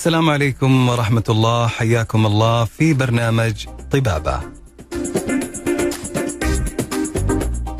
[0.00, 4.40] السلام عليكم ورحمة الله حياكم الله في برنامج طبابة.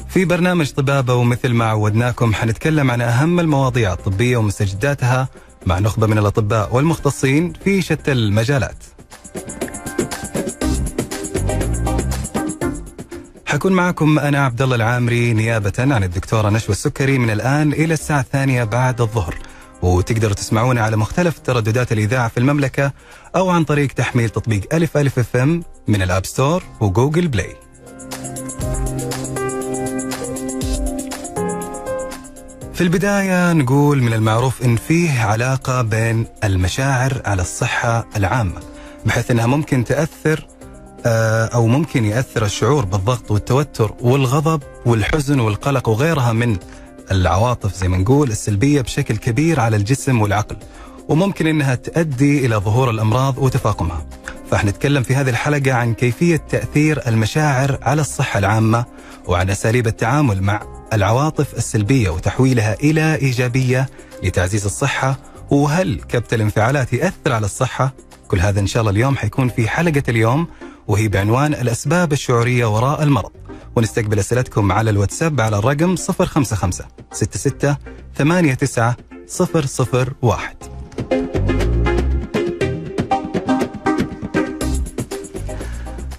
[0.09, 5.29] في برنامج طبابة ومثل ما عودناكم حنتكلم عن أهم المواضيع الطبية ومستجداتها
[5.67, 8.85] مع نخبة من الأطباء والمختصين في شتى المجالات.
[13.47, 18.21] حكون معكم أنا عبد الله العامري نيابة عن الدكتورة نشوى السكري من الآن إلى الساعة
[18.21, 19.40] الثانية بعد الظهر.
[19.83, 22.93] وتقدروا تسمعونا على مختلف ترددات الإذاعة في المملكة
[23.37, 27.57] أو عن طريق تحميل تطبيق ألف ألف FM من ال App Store و Google Play.
[32.75, 38.61] في البداية نقول من المعروف إن فيه علاقة بين المشاعر على الصحة العامة
[39.07, 40.47] بحيث أنها ممكن تأثر
[41.07, 46.57] آه، أو ممكن يأثر الشعور بالضغط والتوتر والغضب والحزن والقلق وغيرها من
[47.11, 50.57] العواطف زي ما نقول السلبية بشكل كبير على الجسم والعقل
[51.09, 54.07] وممكن إنها تؤدي إلى ظهور الأمراض وتفاقمها.
[54.51, 58.85] فحنتكلم في هذه الحلقة عن كيفية تأثير المشاعر على الصحة العامة
[59.27, 63.89] وعن أساليب التعامل مع العواطف السلبية وتحويلها إلى إيجابية
[64.23, 65.19] لتعزيز الصحة
[65.51, 67.93] وهل كبت الانفعالات يأثر على الصحة؟
[68.29, 70.47] كل هذا إن شاء الله اليوم حيكون في حلقة اليوم
[70.89, 73.31] وهي بعنوان الأسباب الشعورية وراء المرض.
[73.77, 76.73] ونستقبل أسئلتكم على الواتساب على الرقم 055
[77.13, 77.77] 66
[78.17, 78.95] 89
[80.23, 80.57] 001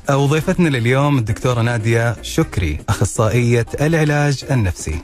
[0.10, 4.96] وضيفتنا لليوم الدكتورة نادية شكري أخصائية العلاج النفسي.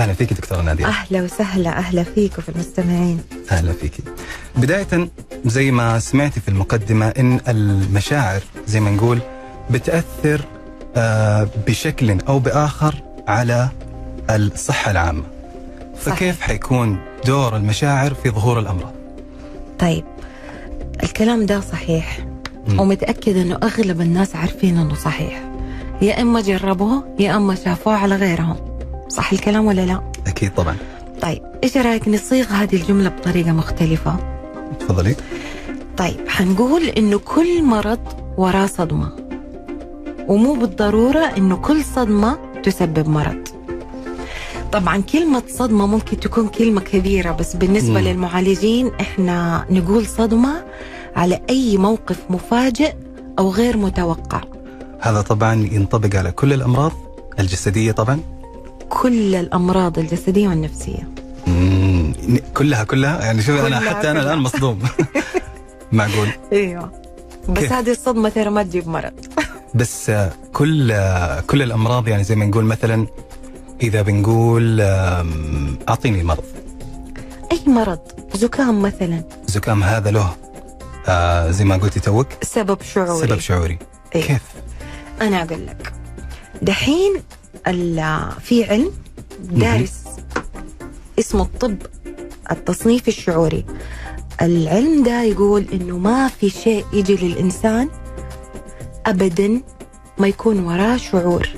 [0.00, 0.86] أهلا فيك دكتورة نادية.
[0.86, 3.20] أهلا وسهلا أهلا فيك وفي المستمعين.
[3.50, 3.92] أهلا فيك.
[4.56, 5.08] بداية
[5.46, 9.18] زي ما سمعتي في المقدمة إن المشاعر زي ما نقول
[9.70, 10.59] بتأثر آه،
[11.66, 12.94] بشكل أو بآخر
[13.28, 13.68] على
[14.30, 15.22] الصحة العامة.
[15.96, 18.92] فكيف حيكون دور المشاعر في ظهور الأمراض؟
[19.78, 20.04] طيب
[21.02, 22.18] الكلام ده صحيح
[22.68, 22.80] م.
[22.80, 25.42] ومتأكد إنه أغلب الناس عارفين إنه صحيح.
[26.02, 28.56] يا إما جربوه يا إما شافوه على غيرهم.
[29.08, 30.76] صح الكلام ولا لا؟ أكيد طبعا.
[31.22, 34.16] طيب إيش رأيك نصيغ هذه الجملة بطريقة مختلفة؟
[34.80, 35.14] تفضلي.
[35.96, 37.98] طيب حنقول إنه كل مرض
[38.36, 39.12] وراه صدمة
[40.30, 43.48] ومو بالضرورة إنه كل صدمة تسبب مرض.
[44.72, 47.98] طبعا كلمة صدمة ممكن تكون كلمة كبيرة بس بالنسبة مم.
[47.98, 50.64] للمعالجين إحنا نقول صدمة
[51.16, 52.92] على أي موقف مفاجئ
[53.38, 54.40] أو غير متوقع.
[55.00, 56.92] هذا طبعا ينطبق على كل الأمراض
[57.38, 58.20] الجسدية طبعا.
[58.88, 61.08] كل الأمراض الجسدية والنفسية.
[61.46, 62.12] مم.
[62.54, 64.10] كلها كلها؟ يعني شوف أنا حتى كلها.
[64.10, 64.78] أنا الآن مصدوم.
[65.92, 66.92] معقول؟ أيوه.
[67.48, 69.12] بس هذه الصدمة ترى ما تجيب مرض.
[69.74, 70.12] بس
[70.52, 70.94] كل
[71.46, 73.06] كل الأمراض يعني زي ما نقول مثلا
[73.82, 74.80] إذا بنقول
[75.88, 76.44] أعطيني مرض
[77.52, 77.98] أي مرض؟
[78.34, 79.24] زكام مثلا.
[79.46, 80.36] زكام هذا له
[81.08, 82.26] آه زي ما قلتي توك.
[82.42, 83.28] سبب شعوري.
[83.28, 83.78] سبب شعوري.
[84.14, 84.42] أيه؟ كيف؟
[85.20, 85.92] أنا أقول لك.
[86.62, 87.22] دحين
[88.40, 88.92] في علم
[89.40, 90.02] دارس
[91.18, 91.76] اسمه الطب
[92.50, 93.64] التصنيف الشعوري.
[94.42, 97.88] العلم ده يقول إنه ما في شيء يجي للإنسان
[99.10, 99.60] ابدا
[100.18, 101.48] ما يكون وراه شعور.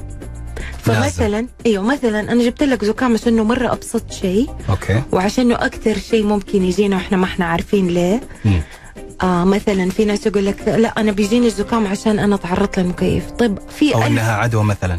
[0.83, 4.51] فمثلا إيوه مثلا أنا جبت لك زكام عشان إنه مرة أبسط شيء.
[4.69, 5.03] أوكي.
[5.13, 8.21] وعشان إنه أكثر شيء ممكن يجينا وإحنا ما إحنا عارفين ليه.
[9.23, 13.31] آه مثلا في ناس يقول لك لا أنا بيجيني الزكام عشان أنا تعرضت للمكيف.
[13.31, 14.99] طيب في أو إنها عدوى مثلا.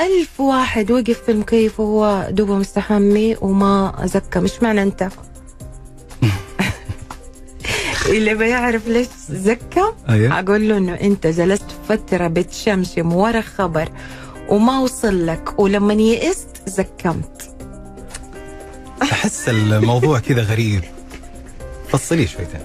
[0.00, 4.40] ألف واحد وقف في المكيف وهو دوبه مستحمي وما زكى.
[4.40, 5.08] مش معنى أنت.
[8.10, 10.38] اللي بيعرف ليش زكى أيوه.
[10.38, 13.88] أقول له إنه أنت جلست فتره بتشمشم ورا خبر
[14.48, 17.50] وما وصل لك ولما يئست زكمت.
[19.02, 20.84] أحس الموضوع كذا غريب.
[21.88, 22.60] فصلي شويتين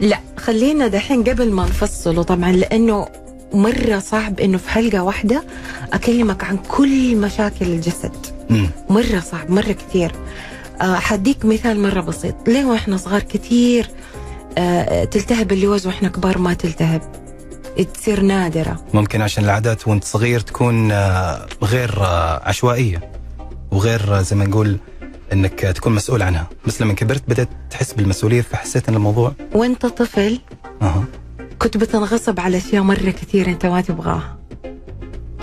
[0.00, 3.06] لا خلينا دحين قبل ما نفصله طبعا لأنه
[3.52, 5.44] مرة صعب إنه في حلقة واحدة
[5.92, 8.12] أكلمك عن كل مشاكل الجسد.
[8.50, 8.66] م.
[8.90, 10.12] مرة صعب مرة كثير.
[10.80, 12.34] أه حديك مثال مرة بسيط.
[12.46, 13.90] ليه وإحنا صغار كثير
[14.58, 17.02] آه، تلتهب اللوز وإحنا كبار ما تلتهب؟
[17.82, 18.84] تصير نادرة.
[18.94, 23.10] ممكن عشان العادات وانت صغير تكون آه، غير آه، عشوائية
[23.70, 24.78] وغير آه، زي ما نقول
[25.32, 26.46] إنك تكون مسؤول عنها.
[26.66, 30.40] بس لما كبرت بدأت تحس بالمسؤولية فحسيت إن الموضوع وانت طفل
[30.82, 31.04] أها.
[31.58, 34.38] كنت بتنغصب على أشياء مرة كثير أنت ما تبغاها.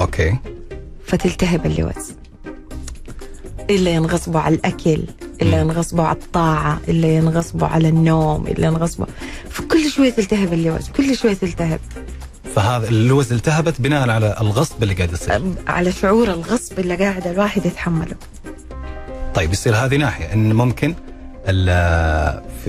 [0.02, 0.38] أوكي.
[1.06, 2.14] فتلتهب اللوز.
[3.70, 5.04] إلا ينغصبوا على الأكل
[5.42, 9.06] إلا ينغصبوا على الطاعة إلا ينغصبوا على النوم إلا ينغصبوا.
[9.50, 11.80] فكل شوية تلتهب اللوز كل شوية تلتهب.
[12.56, 15.42] فهذا اللوز التهبت بناء على الغصب اللي قاعد يصير.
[15.68, 18.16] على شعور الغصب اللي قاعد الواحد يتحمله.
[19.36, 20.96] طيب يصير هذه ناحية إن ممكن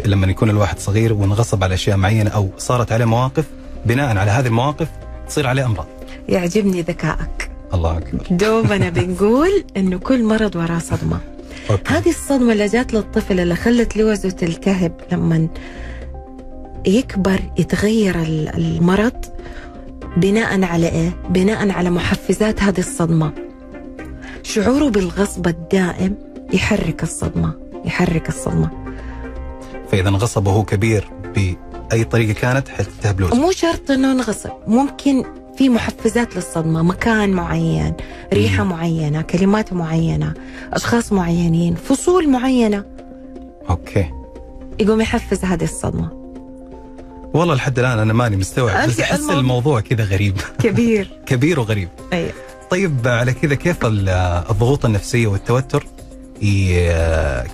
[0.05, 3.45] لما يكون الواحد صغير وانغصب على أشياء معينة أو صارت عليه مواقف
[3.87, 4.89] بناء على هذه المواقف
[5.29, 5.87] تصير عليه أمراض.
[6.29, 7.51] يعجبني ذكائك.
[7.75, 8.27] الله أكبر.
[8.31, 11.21] دوبنا بنقول إنه كل مرض وراه صدمة.
[11.71, 11.95] أوكي.
[11.95, 15.49] هذه الصدمة اللي جات للطفل اللي خلت لوزة تلتهب لما
[16.87, 19.25] يكبر يتغير ال- المرض
[20.17, 23.33] بناء على إيه؟ بناء على محفزات هذه الصدمة.
[24.43, 26.15] شعوره بالغصب الدائم
[26.53, 27.55] يحرك الصدمة
[27.85, 28.71] يحرك الصدمة.
[29.89, 35.25] فإذا انغصب وهو كبير بأي طريقة كانت حتلتهب لوز مو شرط إنه انغصب ممكن
[35.57, 37.95] في محفزات للصدمة مكان معين
[38.33, 40.35] ريحة معينة كلمات معينة
[40.73, 42.85] أشخاص معينين فصول معينة.
[43.71, 44.11] أوكي.
[44.81, 46.22] يقوم يحفز هذه الصدمة.
[47.35, 50.37] والله لحد الآن أنا ماني مستوعب بس أحس الموضوع- الموضوع كذا غريب.
[50.63, 51.09] كبير.
[51.27, 51.89] كبير وغريب.
[52.13, 52.33] أيوه
[52.71, 54.09] طيب على كذا كيف ال-
[54.51, 55.87] الضغوط النفسية والتوتر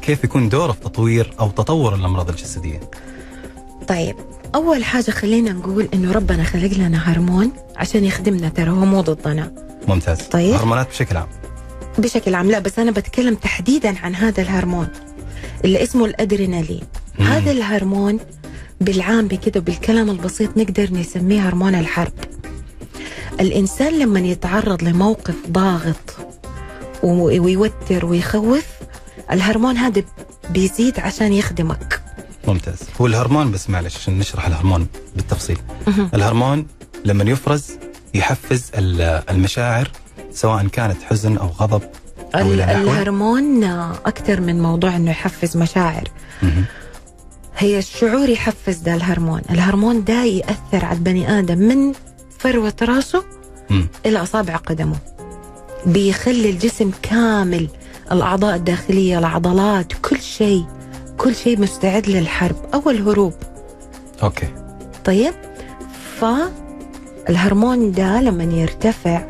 [0.03, 2.81] كيف يكون دوره في تطوير أو تطور الأمراض الجسدية؟
[3.89, 4.17] طيب
[4.55, 9.53] أول حاجة خلينا نقول إنه ربنا خلق لنا هرمون عشان يخدمنا ترى هو مو ضدنا.
[9.89, 10.19] ممتاز.
[10.23, 10.55] طيب.
[10.55, 11.29] هرمونات بشكل عام.
[11.99, 14.89] بشكل عام لا بس أنا بتكلم تحديدا عن هذا الهرمون
[15.65, 16.83] اللي اسمه الأدرينالين.
[17.19, 18.19] هذا الهرمون
[18.81, 22.13] بالعام كده بالكلام البسيط نقدر نسميه هرمون الحرب.
[23.41, 26.17] الإنسان لما يتعرض لموقف ضاغط
[27.03, 28.65] ويوتر ويخوف
[29.33, 30.03] الهرمون هذا
[30.51, 32.03] بيزيد عشان يخدمك.
[32.49, 32.79] ممتاز.
[33.01, 34.87] هو الهرمون بس معلش عشان نشرح الهرمون
[35.17, 35.59] بالتفصيل.
[36.15, 36.67] الهرمون
[37.05, 37.71] لما يفرز
[38.15, 39.91] يحفز ال- المشاعر
[40.33, 41.83] سواء كانت حزن أو غضب
[42.35, 43.65] نحوه الهرمون
[44.07, 46.09] أكثر من موضوع إنه يحفز مشاعر.
[47.59, 49.41] هي الشعور يحفز ده الهرمون.
[49.51, 51.93] الهرمون ده يأثر على البني آدم من
[52.39, 53.25] فروة راسه
[53.71, 53.89] مم.
[54.07, 54.97] إلى أصابع قدمه.
[55.87, 57.69] بيخلي الجسم كامل
[58.13, 60.65] الأعضاء الداخلية العضلات كل شيء
[61.19, 63.33] كل شيء مستعد للحرب أو الهروب.
[64.23, 64.49] أوكي.
[65.05, 65.35] طيب؟
[67.27, 69.25] فالهرمون ده لما يرتفع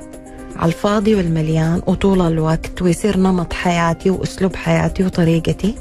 [0.56, 5.74] على الفاضي والمليان وطول الوقت ويصير نمط حياتي وأسلوب حياتي وطريقتي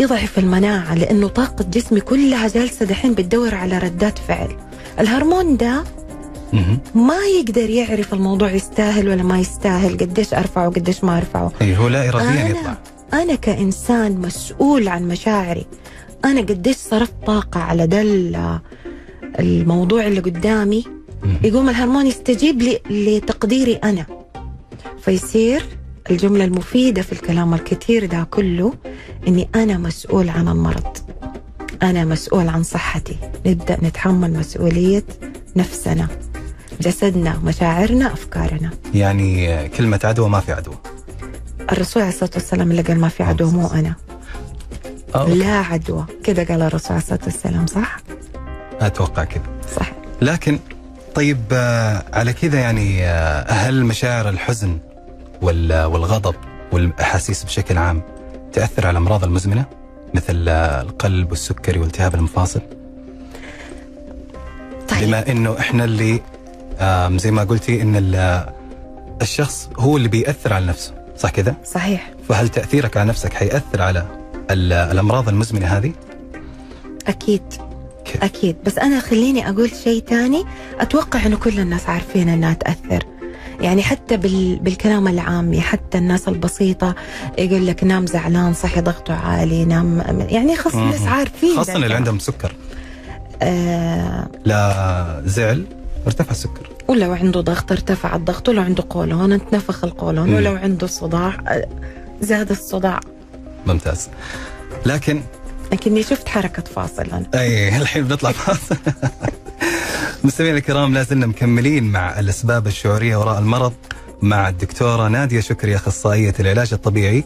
[0.00, 4.48] يضعف المناعة لأنه طاقة جسمي كلها جالسة دحين بتدور على ردات فعل.
[5.00, 5.84] الهرمون ده.
[6.94, 11.52] ما يقدر يعرف الموضوع يستاهل ولا ما يستاهل قديش أرفعه وقديش ما أرفعه.
[11.62, 12.78] أي هو لا اراديا أنا- يطلع.
[13.12, 15.66] أنا كإنسان مسؤول عن مشاعري.
[16.24, 18.60] أنا قديش صرفت طاقة على ده ال-
[19.38, 20.84] الموضوع اللي قدامي.
[21.44, 24.06] يقوم الهرمون يستجيب لتقديري أنا.
[25.02, 25.62] فيصير
[26.10, 28.74] الجملة المفيدة في الكلام الكثير ده كله
[29.28, 30.96] إني أنا مسؤول عن المرض.
[31.82, 33.16] أنا مسؤول عن صحتي.
[33.46, 35.04] نبدأ نتحمل مسؤولية
[35.56, 36.08] نفسنا
[36.80, 38.70] جسدنا مشاعرنا أفكارنا.
[38.94, 40.74] يعني كلمة عدوى ما في عدوى.
[41.72, 43.94] الرسول عليه الصلاة والسلام اللي قال ما في عدوى مو أنا.
[45.14, 46.04] آه، لا عدوى.
[46.24, 47.96] كذا قال الرسول عليه الصلاة والسلام صح؟
[48.80, 49.42] أتوقع كذا
[49.76, 49.92] صح.
[50.22, 50.58] لكن
[51.14, 54.78] طيب آه، على كذا يعني آه، هل مشاعر الحزن
[55.42, 56.34] والغضب
[56.72, 58.02] والأحاسيس بشكل عام
[58.52, 59.64] تأثر على الامراض المزمنة
[60.14, 62.60] مثل القلب والسكري والتهاب المفاصل.
[64.88, 65.04] طيب.
[65.04, 66.20] بما إنه إحنا اللي
[67.20, 68.44] زي ما قلتي إن ال-
[69.22, 72.10] الشخص هو اللي بيأثر على نفسه صح كذا؟ صحيح.
[72.28, 74.06] فهل تأثيرك على نفسك حيأثر على
[74.50, 75.92] ال- الأمراض المزمنة هذه؟
[77.06, 77.42] أكيد.
[78.04, 78.56] كيف؟ أكيد.
[78.66, 80.44] بس أنا خليني أقول شيء تاني.
[80.80, 83.04] أتوقع إنه كل الناس عارفين إنها تأثر.
[83.60, 84.58] يعني حتى بال...
[84.58, 86.94] بالكلام العامي حتى الناس البسيطة
[87.38, 91.02] يقول لك نام زعلان صحي ضغطه عالي نام يعني خاص الناس.
[91.02, 91.94] عارفين خاصة اللي.
[91.94, 92.52] عندهم سكر
[93.42, 95.64] آه لا زعل
[96.06, 100.34] ارتفع السكر ولو عنده ضغط ارتفع الضغط ولو عنده قولون اتنفخ القولون.
[100.34, 101.68] ولو عنده صداع آه،
[102.20, 103.00] زاد الصداع
[103.66, 104.08] ممتاز
[104.86, 105.20] لكن
[105.72, 108.76] لكني شفت حركة فاصل أنا اي الحين بنطلع فاصل
[110.24, 113.72] مستمعينا الكرام لا زلنا مكملين مع الأسباب الشعورية وراء المرض
[114.22, 117.24] مع الدكتورة نادية شكري أخصائية العلاج الطبيعي.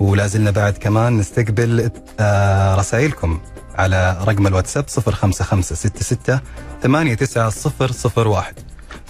[0.00, 3.40] ولا زلنا بعد كمان نستقبل آه، رسائلكم
[3.74, 6.40] على رقم الواتساب 05566
[6.82, 8.54] 89001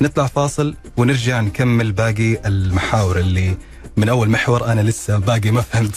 [0.01, 3.57] نطلع فاصل ونرجع نكمل باقي المحاور اللي
[3.97, 5.97] من أول محور أنا لسه باقي ما فهمت.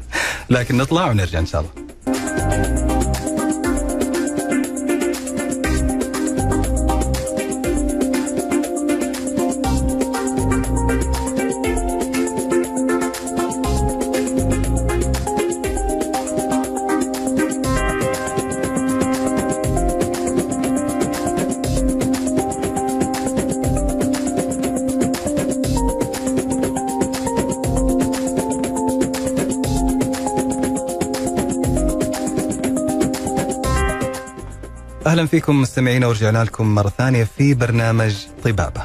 [0.50, 2.95] لكن نطلع ونرجع إن شاء الله.
[35.16, 38.82] أهلا فيكم مستمعينا ورجعنا لكم مرة ثانية في برنامج طبابة.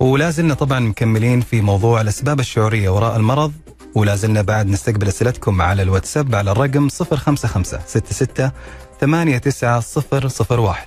[0.00, 3.52] ولا زلنا طبعا مكملين في موضوع الأسباب الشعورية وراء المرض
[3.94, 8.50] ولا زلنا بعد نستقبل أسئلتكم على الواتساب على الرقم 055 66
[9.00, 10.86] 89001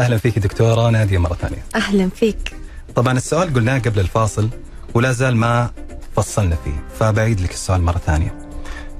[0.00, 1.64] أهلا فيك دكتورة نادية مرة ثانية.
[1.74, 2.54] أهلا فيك.
[2.94, 4.48] طبعا السؤال قلناه قبل الفاصل
[4.94, 5.70] ولا زال ما
[6.16, 6.84] فصلنا فيه.
[6.98, 8.38] فبعيد لك السؤال مرة ثانية.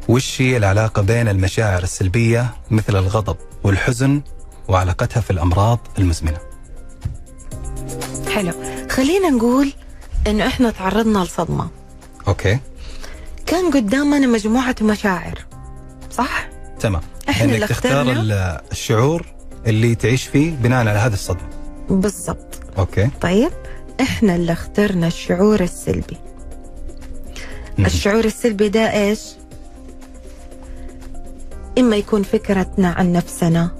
[0.08, 4.22] وش هي العلاقة بين المشاعر السلبية مثل الغضب والحزن
[4.68, 6.38] وعلاقتها في الأمراض المزمنة؟
[8.34, 8.52] حلو.
[8.90, 9.72] خلينا نقول
[10.26, 11.68] انه إحنا تعرضنا لصدمة.
[12.28, 12.58] أوكي.
[13.46, 15.38] كان قدامنا مجموعة مشاعر
[16.10, 16.48] صح؟
[16.80, 17.02] تمام.
[17.28, 18.04] إحنا انك اللي تختار
[18.72, 19.26] الشعور
[19.66, 21.48] اللي تعيش فيه بناء على هذه الصدمة.
[21.90, 22.60] بالضبط.
[22.78, 23.10] أوكي.
[23.20, 23.52] طيب
[24.00, 26.16] إحنا اللي اخترنا الشعور السلبي.
[27.78, 29.20] الشعور السلبي ده إيش؟
[31.78, 33.70] إما يكون فكرتنا عن نفسنا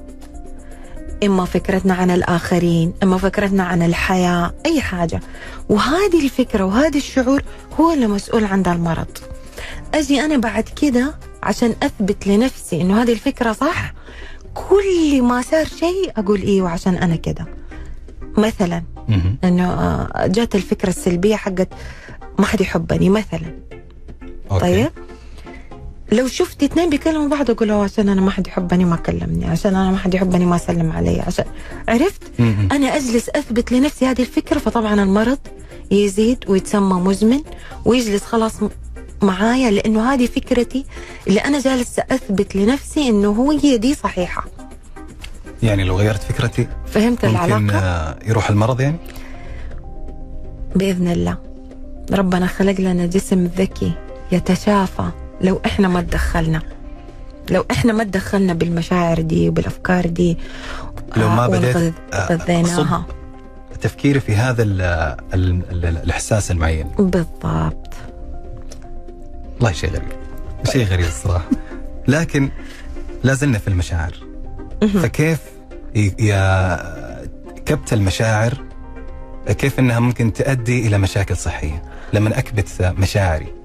[1.25, 5.21] إما فكرتنا عن الآخرين إما فكرتنا عن الحياة أي حاجة.
[5.69, 7.43] وهذه الفكرة وهذا الشعور
[7.81, 9.19] هو اللي مسؤول عن ذا المرض.
[9.95, 13.95] أجي أنا بعد كده عشان أثبت لنفسي إنه هذه الفكرة صح؟
[14.55, 17.47] كل ما صار شيء أقول إيوه عشان أنا كده.
[18.39, 18.83] مثلا.
[19.45, 21.69] إنه آه، جات الفكرة السلبية حقت
[22.39, 23.59] ما حد يحبني مثلا.
[24.51, 24.61] أوكي.
[24.61, 24.91] طيب.
[26.13, 29.77] لو شفت اثنين بيكلموا بعض أقول له عشان أنا ما حد يحبني ما كلمني عشان
[29.77, 31.45] أنا ما حد يحبني ما سلم علي عشان
[31.89, 32.23] عرفت.
[32.73, 35.39] أنا أجلس أثبت لنفسي هذه الفكرة فطبعا المرض
[35.91, 37.41] يزيد ويتسمى مزمن
[37.85, 38.53] ويجلس خلاص
[39.23, 40.85] معايا لأنه هذه فكرتي
[41.29, 44.45] اللي أنا جالسه أثبت لنفسي إنه هو هي دي صحيحة.
[45.63, 48.97] يعني لو غيرت فكرتي فهمت ممكن العلاقة؟ آه، يروح المرض يعني؟
[50.77, 51.39] بإذن الله.
[52.13, 53.93] ربنا خلق لنا جسم ذكي.
[54.33, 55.11] يتشافى.
[55.41, 56.63] لو إحنا ما تدخلنا
[57.51, 60.39] لو إحنا ما تدخلنا بالمشاعر دي وبالأفكار دي
[61.17, 63.07] لو ما آه، بديت، غذيناها
[63.81, 64.81] تفكيري في هذا ال
[65.35, 66.87] ال ال الإحساس المعين.
[66.99, 67.95] بالضبط.
[69.55, 70.13] والله شيء غريب.
[70.73, 71.51] شيء غريب الصراحة.
[72.09, 72.51] لكن
[73.23, 74.13] لا زلنا في المشاعر.
[75.03, 75.41] فكيف
[76.19, 76.79] يا
[77.67, 78.55] كبت المشاعر
[79.49, 83.64] كيف إنها ممكن تؤدي إلى مشاكل صحية؟ لما أكبت مشاعري.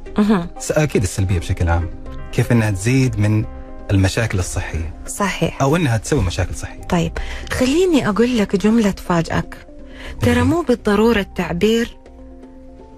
[0.71, 1.89] أكيد السلبية بشكل عام.
[2.31, 3.45] كيف إنها تزيد من
[3.91, 5.61] المشاكل الصحية؟ صحيح.
[5.61, 6.81] أو إنها تسوي مشاكل صحية.
[6.81, 7.11] طيب
[7.51, 9.57] خليني أقول لك جملة تفاجئك.
[10.21, 11.97] ترى مو بالضرورة التعبير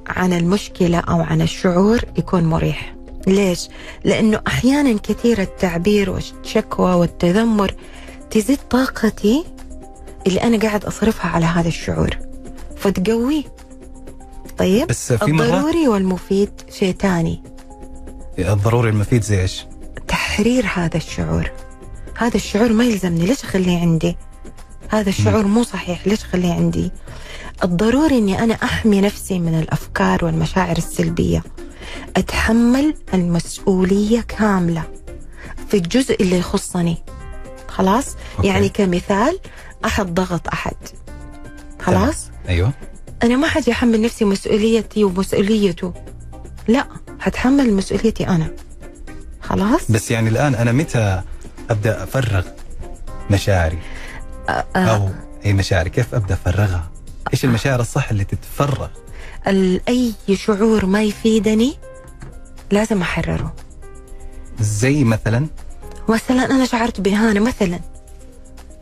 [0.08, 2.96] عن المشكلة أو عن الشعور يكون مريح.
[3.28, 3.70] ليش؟
[4.04, 7.76] لأنه أحيانا كثير التعبير والشكوى والتذمر
[8.32, 9.46] تزيد طاقتي
[10.28, 12.18] اللي أنا قاعد أصرفها على هذا الشعور.
[12.78, 13.44] فتقويه.
[14.62, 17.44] طيب بس في مرات الضروري والمفيد شيء تاني
[18.40, 19.66] الضروري المفيد زي إيش؟
[20.08, 21.52] تحرير هذا الشعور.
[22.18, 24.18] هذا الشعور ما يلزمني ليش أخليه عندي؟
[24.90, 26.92] هذا الشعور مو صحيح ليش أخليه عندي؟
[27.64, 31.44] الضروري إني أنا أحمي نفسي من الأفكار والمشاعر السلبية.
[32.18, 34.84] أتحمل المسؤولية كاملة
[35.68, 36.98] في الجزء اللي يخصني.
[37.68, 38.48] خلاص؟ أوكي.
[38.48, 39.40] يعني كمثال
[39.86, 40.78] أحد ضغط أحد.
[41.80, 42.72] خلاص؟ أيوه.
[43.24, 45.94] أنا ما حاجي احمل نفسي مسؤوليتي ومسؤوليته.
[46.68, 46.88] لا
[47.20, 48.52] حتحمل مسؤوليتي أنا.
[49.42, 51.22] خلاص؟ بس يعني الآن أنا متى
[51.70, 52.46] أبدأ أفرغ
[53.32, 53.78] مشاعري؟
[54.50, 55.10] آه، أو
[55.46, 56.92] أي مشاعري؟ كيف أبدأ أفرغها؟
[57.34, 58.88] إيش المشاعر الصح اللي تتفرغ؟
[59.88, 61.76] أي شعور ما يفيدني
[62.72, 63.54] لازم أحرره.
[64.60, 65.48] زي مثلا؟
[66.10, 67.80] مثلا أنا شعرت باهانه مثلا.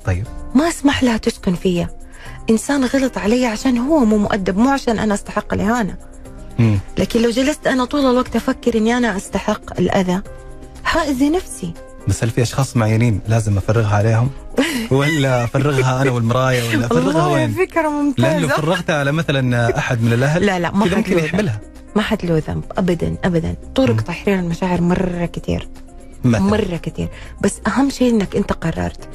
[0.05, 0.27] طيب.
[0.55, 1.99] ما أسمح لها تسكن فيا.
[2.50, 5.96] إنسان غلط علي عشان هو مو مؤدب مو عشان أنا أستحق الإهانة.
[6.98, 10.22] لكن لو جلست أنا طول الوقت أفكر إني أنا أستحق الأذى
[10.84, 11.74] حاذي نفسي.
[12.08, 14.29] بس هل في أشخاص معينين لازم أفرغها عليهم؟
[14.91, 20.01] ولا أفرغها أنا والمرايه ولا أفرغها والله وين؟ فكرة لأنه ممتازة فرغتها على مثلا أحد
[20.03, 21.25] من الأهل لا لا ما حد ممكن له ذنب.
[21.25, 21.60] يحملها
[21.96, 23.56] ما حد له ذنب ابدا ابدا.
[23.75, 24.00] طرق مم.
[24.00, 25.68] تحرير المشاعر مرة كتير.
[26.24, 26.39] مثلا.
[26.39, 27.08] مرة كتير.
[27.41, 29.10] بس أهم شيء إنك أنت قررت.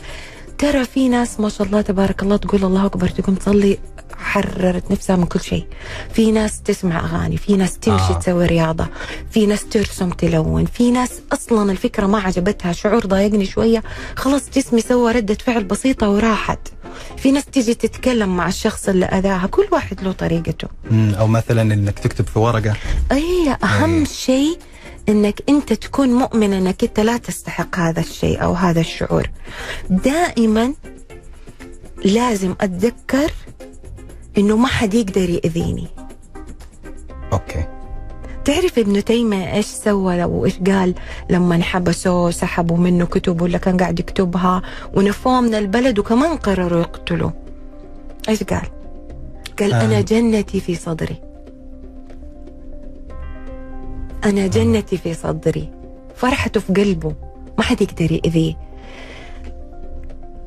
[0.58, 3.78] ترى في ناس ما شاء الله تبارك الله تقول الله أكبر تقوم تصلي
[4.16, 5.66] حررت نفسها من كل شيء
[6.12, 8.18] في ناس تسمع أغاني في ناس تمشي آه.
[8.18, 8.86] تسوي رياضة
[9.30, 13.82] في ناس ترسم تلون في ناس أصلا الفكرة ما عجبتها شعور ضايقني شوية
[14.16, 16.58] خلاص جسمي سوى ردة فعل بسيطة وراحت
[17.16, 21.98] في ناس تيجي تتكلم مع الشخص اللي أذاها كل واحد له طريقته أو مثلا إنك
[21.98, 22.74] تكتب في ورقة
[23.12, 24.06] أي أهم أي.
[24.06, 24.58] شيء
[25.08, 29.30] إنك أنت تكون مؤمن إنك أنت لا تستحق هذا الشيء أو هذا الشعور.
[29.90, 30.74] دائما
[32.04, 33.32] لازم أتذكر
[34.38, 35.86] إنه ما حد يقدر يأذيني.
[37.32, 37.64] أوكي.
[38.44, 40.94] تعرف ابن تيمية إيش سوى لو إيش قال
[41.30, 44.62] لما انحبسوا سحبوا منه كتب ولا كان قاعد يكتبها
[44.94, 47.30] ونفوه من البلد وكمان قرروا يقتلوا
[48.28, 48.66] إيش قال؟
[49.58, 49.84] قال آه.
[49.84, 51.33] أنا جنتي في صدري.
[54.24, 55.68] أنا جنتي في صدري.
[56.16, 57.14] فرحته في قلبه.
[57.58, 58.54] ما حد يقدر يأذيه.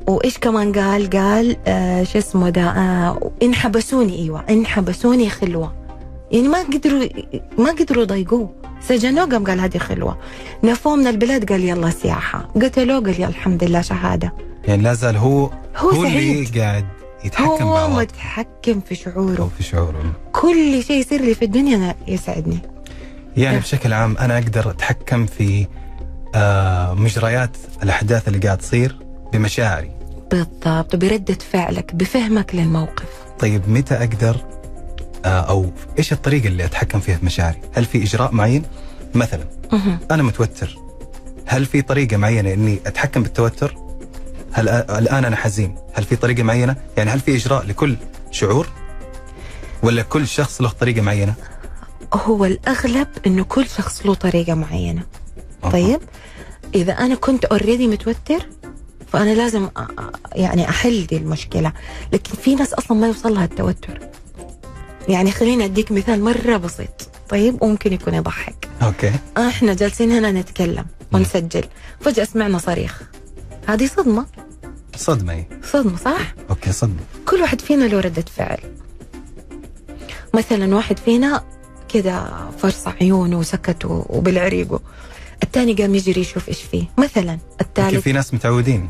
[0.08, 4.18] وإيش كمان قال؟ قال آه شو اسمه ده؟ آه انحبسوني.
[4.18, 5.74] إيوه انحبسوني خلوة.
[6.30, 7.08] يعني ما قدروا
[7.58, 8.50] ما قدروا يضايقوه.
[8.80, 10.18] سجنوه قام قال هذه خلوة.
[10.64, 12.48] نفوه من البلاد قال يلا سياحة.
[12.62, 14.32] قتلوه قال يا الحمد لله شهادة.
[14.64, 16.84] يعني لا زال هو هو, هو اللي قاعد
[17.24, 19.50] يتحكم هو متحكم في شعوره.
[19.58, 20.12] في شعوره.
[20.32, 22.58] كل شيء يصير لي في الدنيا أنا يسعدني.
[23.42, 23.58] يعني.
[23.58, 25.66] بشكل عام أنا أقدر أتحكم في
[26.34, 28.96] آه مجريات الأحداث اللي قاعد تصير
[29.32, 29.90] بمشاعري.
[30.30, 33.04] بالضبط بردة فعلك بفهمك للموقف.
[33.38, 34.36] طيب متى أقدر
[35.24, 38.62] آه أو إيش الطريقة اللي أتحكم فيها في مشاعري؟ هل في إجراء معين؟
[39.14, 39.44] مثلا.
[40.10, 40.76] أنا متوتر.
[41.46, 43.74] هل في طريقة معينة إني أتحكم بالتوتر؟
[44.52, 45.74] هل أ- الآن أنا حزين.
[45.94, 47.96] هل في طريقة معينة؟ يعني هل في إجراء لكل
[48.30, 48.68] شعور؟
[49.82, 51.34] ولا كل شخص له طريقة معينة؟
[52.14, 55.02] هو الأغلب إنه كل شخص له طريقة معينة.
[55.64, 55.70] أها.
[55.70, 56.00] طيب؟
[56.74, 58.48] إذا أنا كنت already متوتر
[59.12, 59.68] فأنا لازم
[60.34, 61.72] يعني أحل دي المشكلة.
[62.12, 64.00] لكن في ناس أصلا ما يوصل لها التوتر.
[65.08, 67.08] يعني خليني أديك مثال مرة بسيط.
[67.28, 68.68] طيب؟ وممكن يكون يضحك.
[68.82, 69.12] أوكي.
[69.36, 71.64] إحنا جالسين هنا نتكلم ونسجل.
[72.00, 73.02] فجأة سمعنا صريخ.
[73.66, 74.26] هذه صدمة.
[75.30, 75.48] إيه.
[75.64, 77.00] صدمة صح؟ أوكي صدمة.
[77.26, 78.58] كل واحد فينا له ردة فعل.
[80.34, 81.44] مثلا واحد فينا
[81.88, 84.80] كذا فرص عيونه وسكت و- وبالعريقه.
[85.42, 86.84] الثاني قام يجري يشوف إيش فيه.
[86.98, 88.88] مثلا الثالث في ناس متعودين.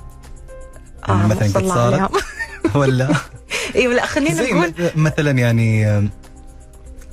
[1.09, 2.11] آه مثلاً ما شاء قد صارت.
[2.77, 3.09] ولا؟
[3.77, 6.11] أيوه لا خلينا نقول م- مثلا يعني آم،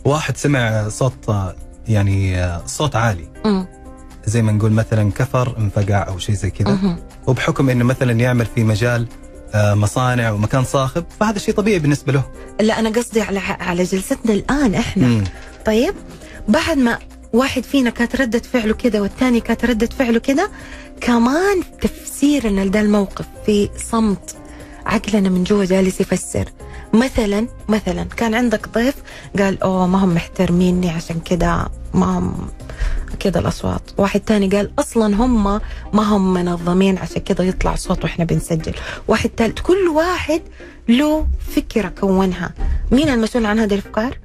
[0.06, 1.56] واحد سمع صوت آه،
[1.88, 3.28] يعني آه، صوت عالي.
[3.46, 3.68] أمم،
[4.26, 6.98] زي ما نقول مثلا كفر انفقع أو شيء زي كذا.
[7.28, 9.08] وبحكم إنه مثلا يعمل في مجال
[9.54, 12.24] آه، مصانع ومكان صاخب فهذا شيء طبيعي بالنسبة له.
[12.62, 15.08] لا أنا قصدي على على جلستنا الآن إحنا.
[15.08, 15.24] مم.
[15.66, 15.94] طيب
[16.48, 17.00] بعد ما
[17.34, 20.50] واحد فينا كانت ردة فعله كده والثاني كانت ردة فعله كده
[21.02, 24.36] كمان تفسيرنا لده الموقف في صمت
[24.86, 26.46] عقلنا من جوا جالس يفسر.
[26.94, 28.96] مثلا مثلا كان عندك ضيف
[29.40, 32.50] قال أوه ما هم محترميني عشان كده ما هم
[33.20, 33.82] كده الأصوات.
[33.98, 35.44] واحد تاني قال أصلا هم
[35.94, 38.74] ما هم منظمين عشان كده يطلع صوت وإحنا بنسجل.
[39.08, 40.42] واحد ثالث كل واحد
[40.90, 42.54] له فكرة كونها.
[42.92, 44.18] مين المسؤول عن هذه الإفكار؟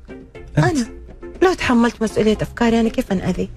[0.58, 0.78] أنت.
[0.78, 0.99] أنا.
[1.42, 3.50] لو تحملت مسؤولية أفكاري أنا كيف انأذي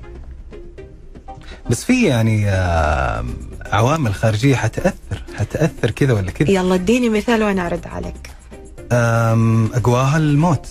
[1.70, 3.26] بس في يعني آه،
[3.66, 6.52] عوامل خارجية حتأثر حتأثر كذا ولا كذا.
[6.52, 8.30] يلا اديني مثال وأنا أرد عليك.
[9.76, 10.68] أقواها الموت.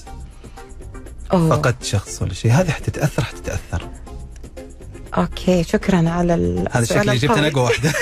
[1.33, 1.49] أوه.
[1.51, 2.51] فقدت شخص ولا شيء.
[2.53, 3.89] هذه حتتأثر حتتأثر.
[5.19, 7.49] أوكي شكرا على ال- هذا السؤال شكلي جبت أنا.
[7.49, 7.93] أقوى واحدة.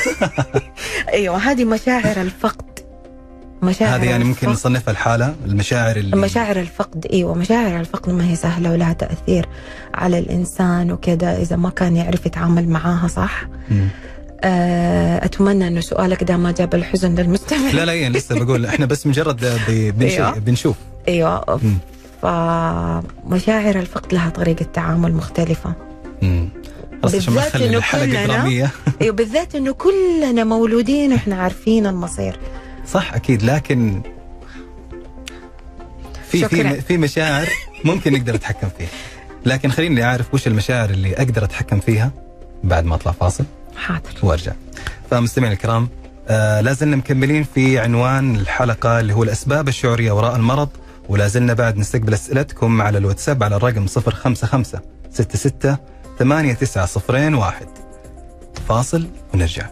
[1.12, 2.69] أيوه هذه مشاعر الفقد.
[3.62, 4.48] مشاعر هذه يعني ممكن.
[4.48, 9.48] نصنفها الحالة المشاعر اللي مشاعر الفقد إيوه مشاعر الفقد ما هي سهلة ولها تأثير
[9.94, 13.88] على الإنسان وكذا إذا ما كان يعرف يتعامل معاها صح مم.
[14.44, 18.86] آه، أتمنى إنه سؤالك ده ما جاب الحزن للمستمع لا لا يعني لسه بقول إحنا
[18.86, 20.38] بس مجرد أيوة.
[20.38, 20.76] بنشوف
[21.08, 21.60] إيوه.
[22.22, 25.72] فمشاعر الفقد لها طريقة تعامل مختلفة
[26.22, 26.48] مم.
[27.02, 28.70] خلاص عشان ما بالذات الحلقة كلنا-
[29.02, 32.36] إيوه بالذات إنه كلنا مولودين وإحنا عارفين المصير
[32.92, 33.42] صح أكيد.
[33.42, 34.02] لكن
[36.30, 36.48] في.
[36.48, 37.48] في في مشاعر
[37.84, 38.88] ممكن نقدر نتحكم فيها.
[39.46, 42.10] لكن خليني أعرف وش المشاعر اللي أقدر أتحكم فيها
[42.64, 43.44] بعد ما أطلع فاصل.
[43.76, 44.10] حاضر.
[44.22, 44.52] وأرجع.
[45.10, 45.88] فمستمعينا الكرام
[46.28, 50.68] آه لازلنا مكملين في عنوان الحلقة اللي هو الأسباب الشعورية وراء المرض
[51.08, 54.64] ولا زلنا بعد نستقبل أسئلتكم على الواتساب على الرقم 055
[55.10, 55.76] 66
[56.18, 57.66] 8901
[58.68, 59.66] فاصل ونرجع.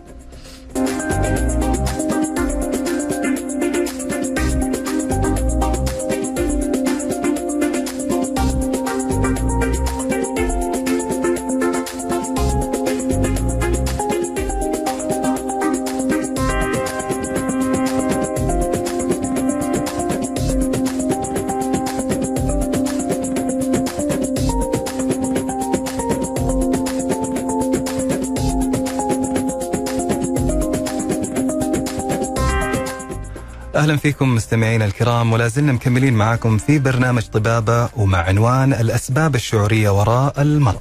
[33.88, 39.90] أهلا فيكم مستمعينا الكرام ولا زلنا مكملين معاكم في برنامج طبابة ومع عنوان الأسباب الشعورية
[39.90, 40.81] وراء المرض.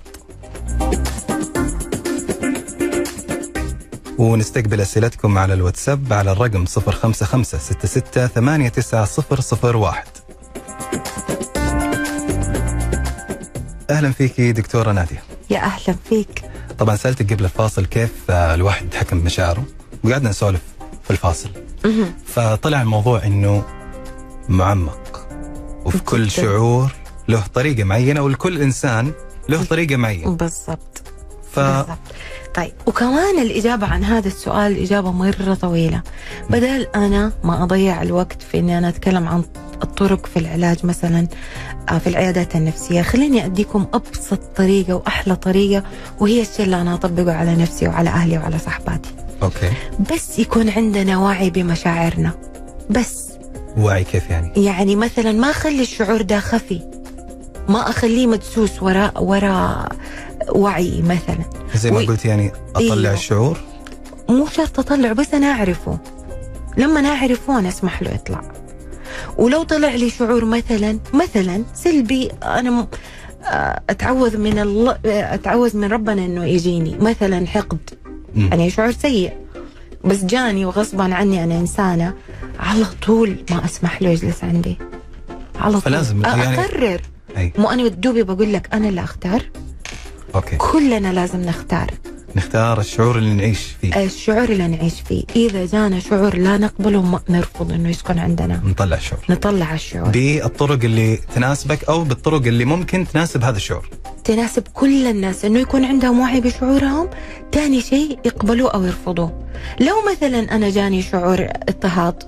[4.18, 7.44] ونستقبل أسئلتكم على الواتساب على الرقم 055
[13.90, 15.24] أهلا فيكي دكتورة نادية.
[15.50, 16.44] يا أهلا فيك
[16.80, 19.66] طبعا سألتك قبل الفاصل كيف الواحد يتحكم بمشاعره
[20.04, 20.77] وقعدنا نسولف
[21.08, 21.50] في الفاصل.
[22.26, 23.64] فطلع الموضوع إنه
[24.50, 25.28] معمق
[25.86, 26.32] وفي كل.
[26.32, 26.92] شعور
[27.28, 29.12] له طريقة معينة ولكل إنسان
[29.50, 30.30] له طريقة معينة.
[30.30, 31.04] بالضبط.
[31.52, 31.98] ف بالضبط.
[32.56, 36.02] طيب وكمان الإجابة عن هذا السؤال إجابة مرة طويلة.
[36.50, 39.44] بدل أنا ما أضيع الوقت في أني أنا أتكلم عن
[39.84, 41.28] الطرق في العلاج مثلا
[41.90, 45.84] آه، في العيادات النفسية خليني أديكم أبسط طريقة وأحلى طريقة
[46.20, 49.10] وهي الشيء اللي أنا أطبقه على نفسي وعلى أهلي وعلى صحباتي.
[49.44, 49.72] أوكي.
[50.14, 52.32] بس يكون عندنا وعي بمشاعرنا.
[52.90, 53.28] بس.
[53.78, 56.82] وعي كيف يعني؟ يعني مثلا ما أخلي الشعور ده خفي.
[57.70, 59.92] ما أخليه مدسوس وراء وراء
[60.50, 61.46] وعي مثلا.
[61.76, 63.14] زي ما وي- قلت يعني أطلع أيوه.
[63.14, 63.58] الشعور؟
[64.30, 65.98] مو شرط اطلعه بس أنا أعرفه.
[66.78, 68.42] لما أنا أعرفه أنا أسمح له يطلع.
[69.38, 72.88] ولو طلع لي شعور مثلا مثلا سلبي أنا م-
[73.46, 76.96] آه، أتعوذ من الله آه، أتعوذ من ربنا إنه يجيني.
[77.00, 77.78] مثلا حقد.
[78.36, 79.32] يعني شعور سيء.
[80.06, 82.14] بس جاني وغصبا عني أنا إنسانة
[82.60, 84.78] على طول ما أسمح له يجلس عندي.
[85.60, 85.82] على طول.
[85.82, 87.02] فلازم يعني- أقرر.
[87.38, 87.54] أي.
[87.58, 89.42] مو أنا دوبي بقول لك أنا اللي أختار.
[90.36, 90.56] أوكي.
[90.58, 91.94] كلنا لازم نختار.
[92.38, 94.04] نختار الشعور اللي نعيش فيه.
[94.04, 95.24] الشعور اللي نعيش فيه.
[95.36, 98.62] إذا جانا شعور لا نقبله ما نرفض إنه يسكن عندنا.
[98.66, 99.24] نطلع الشعور.
[99.30, 100.10] نطلع الشعور.
[100.10, 103.90] بالطرق اللي تناسبك أو بالطرق اللي ممكن تناسب هذا الشعور.
[104.24, 105.46] تناسب كل الناس.
[105.46, 107.10] إنه يكون عندهم وعي بشعورهم
[107.54, 109.44] ثاني شيء يقبلوه أو يرفضوه
[109.80, 112.24] لو مثلا أنا جاني شعور اضطهاد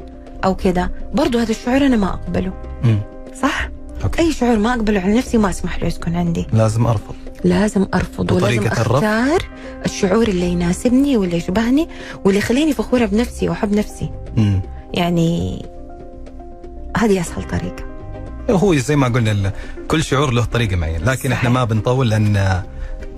[0.46, 2.54] أو كذا برضو هذا الشعور أنا ما أقبله.
[2.84, 3.00] مم.
[3.42, 3.70] صح؟
[4.04, 4.22] أوكي.
[4.22, 6.48] أي شعور ما أقبله على نفسي ما أسمح له يسكن عندي.
[6.54, 7.16] لازم أرفض.
[7.44, 9.44] لازم أرفض ولازم؟ أختار
[9.86, 11.88] الشعور اللي يناسبني واللي يشبهني
[12.26, 14.62] واللي يخليني فخورة بنفسي وأحب نفسي مم.
[14.94, 15.66] يعني
[16.98, 17.84] هذه أسهل طريقة
[18.50, 19.54] هو زي ما قلنا
[19.88, 21.32] كل شعور له طريقة معينة لكن صحيح.
[21.32, 22.64] إحنا ما بنطول لأن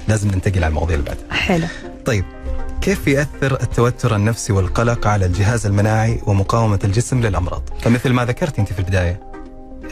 [0.08, 1.68] لازم ننتقل على المواضيع اللي بعدها حلو
[2.06, 2.26] طيب
[2.82, 8.74] كيف يأثر التوتر النفسي والقلق على الجهاز المناعي ومقاومة الجسم للأمراض؟ فمثل ما ذكرت أنت
[8.74, 9.20] في البداية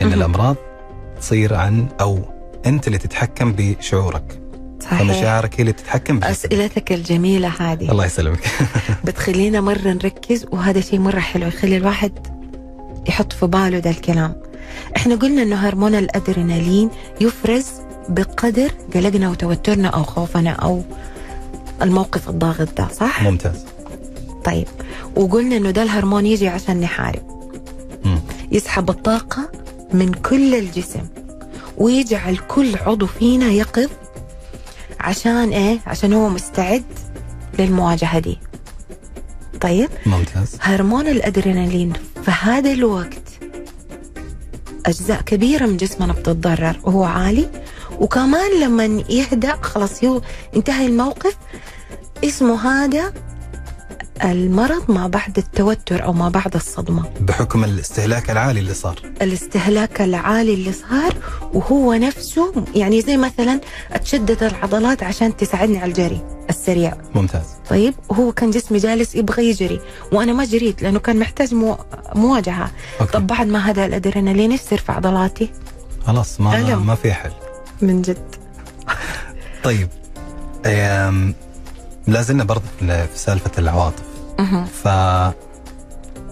[0.02, 0.14] أن.
[0.14, 0.56] الأمراض
[1.22, 2.20] تصير عن أو
[2.66, 4.40] أنت اللي تتحكم بشعورك
[4.92, 5.02] صحيح.
[5.02, 8.40] فمشاعرك هي اللي تتحكم بجسمك أسئلتك الجميلة هذه الله يسلمك.
[9.06, 12.12] بتخلينا مرة نركز وهذا شيء مرة حلو يخلي الواحد
[13.08, 14.36] يحط في باله ده الكلام.
[14.98, 16.90] إحنا قلنا إنه هرمون الادرينالين
[17.22, 17.66] يفرز
[18.10, 20.84] بقدر قلقنا وتوترنا أو خوفنا أو
[21.82, 23.66] الموقف الضاغط ده صح؟ ممتاز.
[24.46, 24.68] طيب.
[25.16, 27.22] وقلنا إنه ده الهرمون يجي عشان نحارب.
[28.06, 28.20] مم.
[28.52, 29.52] يسحب الطاقة
[29.94, 31.02] من كل الجسم
[31.78, 33.90] ويجعل كل عضو فينا يقظ
[35.00, 36.84] عشان إيه؟ عشان هو مستعد
[37.60, 38.38] للمواجهة دي.
[39.62, 41.94] طيب ممتاز هرمون الأدرينالين
[42.26, 43.22] في هذا الوقت
[44.86, 47.50] أجزاء كبيرة من جسمنا بتتضرر وهو عالي
[48.00, 50.22] وكمان لما يهدأ خلاص يو
[50.56, 51.38] انتهى الموقف
[52.24, 53.14] اسمه هذا
[54.24, 57.04] المرض ما بعد التوتر أو ما بعد الصدمة.
[57.20, 59.00] بحكم الاستهلاك العالي اللي صار.
[59.22, 61.16] الاستهلاك العالي اللي صار
[61.54, 66.98] وهو نفسه يعني زي مثلا أتشدد العضلات عشان تساعدني على الجري السريع.
[67.16, 67.46] ممتاز.
[67.70, 71.78] طيب وهو كان جسمي جالس يبغى يجري وأنا ما جريت لأنه كان محتاج مو...
[72.16, 72.72] مواجهة.
[73.02, 73.12] أوكي.
[73.12, 75.50] طب بعد ما هذا الأدرينالين يصير في عضلاتي؟
[76.08, 76.86] خلاص ما ألم.
[76.86, 77.32] ما في حل.
[77.82, 78.36] من جد.
[79.64, 79.90] طيب
[82.08, 84.09] لا زلنا برضه في سالفة العواطف.
[84.84, 84.88] ف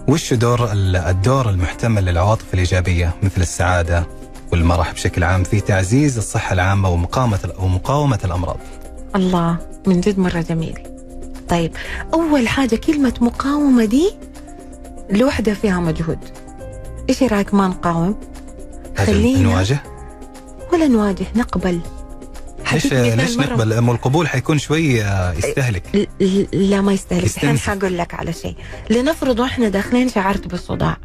[0.08, 4.06] وش دور ال- الدور المحتمل للعواطف الإيجابية مثل السعادة
[4.52, 8.56] والمرح بشكل عام في تعزيز الصحة العامة ومقاومة ومقاومة الأمراض؟
[9.16, 10.78] الله من جد مرة جميل.
[11.48, 11.72] طيب
[12.14, 14.10] أول حاجة كلمة مقاومة دي
[15.10, 16.18] لوحدها فيها مجهود.
[17.08, 18.16] إيش رأيك ما نقاوم؟
[18.98, 19.78] خلينا نواجه؟
[20.72, 21.80] ولا نواجه نقبل.
[22.72, 23.38] ليش مثال ليش.
[23.38, 26.08] نقبل؟ أم القبول حيكون شوي آه، يستهلك.
[26.52, 27.58] لا ما يستاهل الحين.
[27.58, 28.54] حقول لك على شيء.
[28.90, 30.96] لنفرض وإحنا داخلين شعرت بالصداع.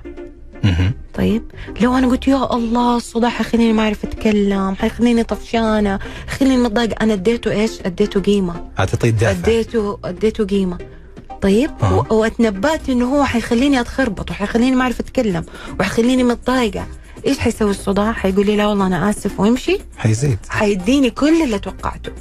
[1.14, 1.44] طيب؟
[1.82, 7.14] لو أنا قلت يا الله الصداع حيخليني ما أعرف أتكلم حيخليني طفشانة حيخليني متضايقه أنا
[7.14, 8.66] اديته إيش؟ اديته قيمة.
[8.80, 9.40] اعطيه الدافع.
[9.40, 10.78] اديته اديته قيمة.
[11.42, 12.06] طيب؟ آه.
[12.12, 15.46] واتنبأت إنه هو حيخليني أتخربط وحيخليني ما أعرف أتكلم
[15.80, 16.88] وحيخليني متضايقة.
[17.28, 19.78] إيش حيسوي الصداع؟ حيقول لي لا والله أنا آسف ويمشي.
[19.98, 20.38] حيزيد.
[20.50, 22.12] حيديني كل اللي توقعته.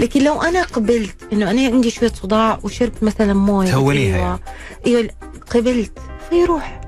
[0.00, 4.16] لكن لو أنا قبلت إنه أنا عندي شوية صداع وشربت مثلا موية تهونيها
[4.86, 5.10] أيوه أيوه
[5.50, 5.98] قبلت
[6.30, 6.80] فيروح.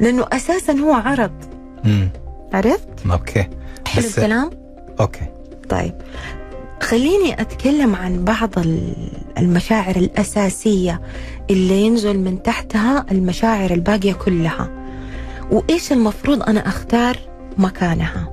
[0.00, 1.32] لأنه أساسا هو عرض.
[1.84, 2.08] مم.
[2.52, 3.48] عرفت؟ أوكي.
[3.88, 4.50] حلو بس- الكلام؟
[5.00, 5.26] أوكي.
[5.68, 5.94] طيب.
[6.82, 11.00] خليني أتكلم عن بعض ال- المشاعر الأساسية
[11.50, 14.77] اللي ينزل من تحتها المشاعر الباقية كلها.
[15.50, 17.16] وإيش المفروض أنا أختار
[17.58, 18.28] مكانها؟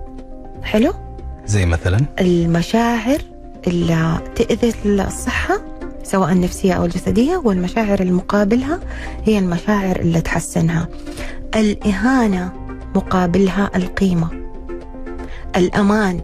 [0.63, 0.93] حلو؟
[1.45, 3.21] زي مثلا؟ المشاعر
[3.67, 5.62] اللي تأذي الصحة
[6.04, 8.80] سواء النفسية أو الجسدية والمشاعر المقابلها
[9.23, 10.88] هي المشاعر اللي تحسنها.
[11.56, 12.51] الإهانة
[12.95, 14.30] مقابلها القيمة.
[15.56, 16.21] الأمان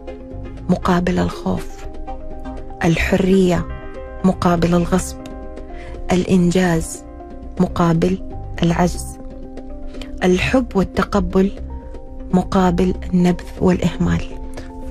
[0.70, 1.68] مقابل الخوف.
[2.84, 3.68] الحرية
[4.24, 5.18] مقابل الغصب.
[6.12, 7.04] الإنجاز
[7.60, 8.18] مقابل
[8.64, 9.21] العجز.
[10.24, 11.52] الحب والتقبل
[12.32, 14.22] مقابل النبذ والإهمال.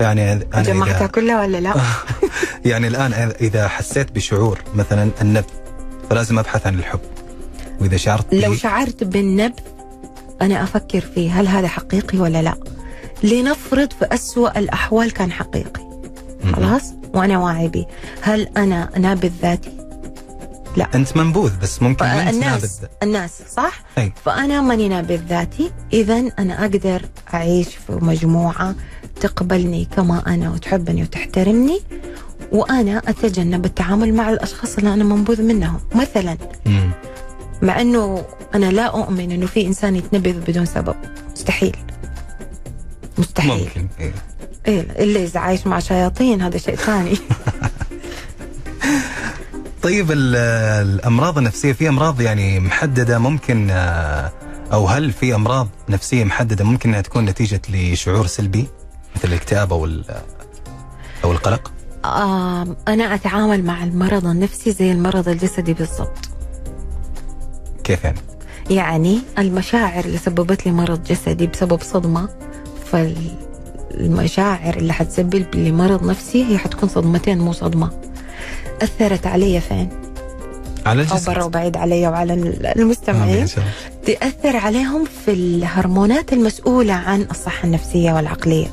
[0.01, 1.75] يعني أنا جمعتها إذا كلها ولا لا؟
[2.71, 5.49] يعني الآن إذا حسيت بشعور مثلا النبذ
[6.11, 7.01] فلازم أبحث عن الحب.
[7.81, 9.59] وإذا شعرت لو شعرت بالنبذ
[10.43, 12.55] أنا أفكر فيه هل هذا حقيقي ولا لا؟
[13.23, 15.91] لنفرض في أسوأ الأحوال كان حقيقي.
[16.53, 16.83] خلاص؟
[17.15, 17.87] وأنا واعي به.
[18.21, 19.90] هل أنا نابذ ذاتي؟
[20.95, 24.13] أنت منبوذ بس ممكن ما أنت الناس نابذ الناس صح؟ أي.
[24.25, 25.71] فأنا ماني نابذ ذاتي.
[25.93, 27.03] إذا أنا أقدر
[27.35, 28.75] أعيش في مجموعة
[29.21, 31.81] تقبلني كما أنا وتحبني وتحترمني
[32.53, 35.81] وأنا أتجنب التعامل مع الأشخاص اللي أنا منبوذ منهم.
[35.95, 36.91] مثلا مم.
[37.63, 40.95] مع إنه أنا لا أؤمن إنه في إنسان يتنبذ بدون سبب.
[41.33, 41.77] مستحيل.
[43.19, 43.51] مستحيل.
[43.53, 44.13] ممكن إيه.
[44.69, 47.19] إيه اللي إذا عايش مع شياطين هذا شيء ثاني.
[49.83, 50.37] طيب ال-
[50.89, 54.31] الأمراض النفسية في أمراض يعني محددة ممكن آه،
[54.73, 58.67] أو هل في أمراض نفسية محددة ممكن إنها تكون نتيجة لشعور سلبي
[59.17, 59.89] مثل الاكتئاب أو
[61.25, 61.73] أو القلق؟
[62.05, 66.19] آم، أنا أتعامل مع المرض النفسي زي المرض الجسدي بالضبط
[67.85, 68.19] كيف يعني؟
[68.71, 72.29] يعني المشاعر اللي سببت لي مرض جسدي بسبب صدمة
[72.93, 77.91] فالمشاعر اللي حتسبب لي مرض نفسي هي حتكون صدمتين مو صدمة
[78.83, 79.89] أثرت علي فين؟
[80.87, 82.35] على الجسد برا وبعيد علي وعلى
[82.77, 83.47] المستمعين.
[84.07, 88.67] تأثر عليهم في الهرمونات المسؤولة عن الصحة النفسية والعقلية.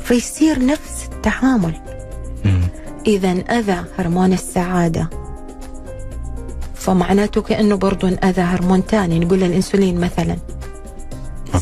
[0.00, 1.74] فيصير نفس التعامل.
[3.06, 5.10] إذا أذى هرمون السعادة.
[6.74, 10.36] فمعناته كأنه برضو أذى هرمون تاني نقول الأنسولين مثلا.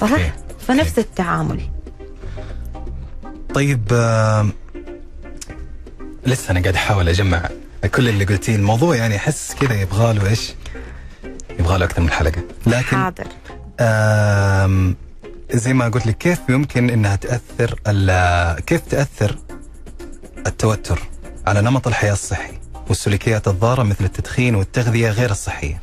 [0.01, 0.33] صح؟ أوكي.
[0.67, 1.61] فنفس التعامل.
[3.55, 3.81] طيب
[6.27, 7.49] لسه أنا قاعد أحاول أجمع
[7.95, 10.55] كل اللي قلتيه الموضوع يعني أحس كذا يبغى له إيش؟
[11.59, 13.25] يبغى له أكثر من حلقة لكن حاضر
[13.81, 14.97] آم،
[15.53, 17.75] زي ما قلت لك كيف يمكن إنها تأثر
[18.67, 19.39] كيف تأثر
[20.47, 20.99] التوتر
[21.47, 22.53] على نمط الحياة الصحي
[22.89, 25.81] والسلوكيات الضارة مثل التدخين والتغذية غير الصحية.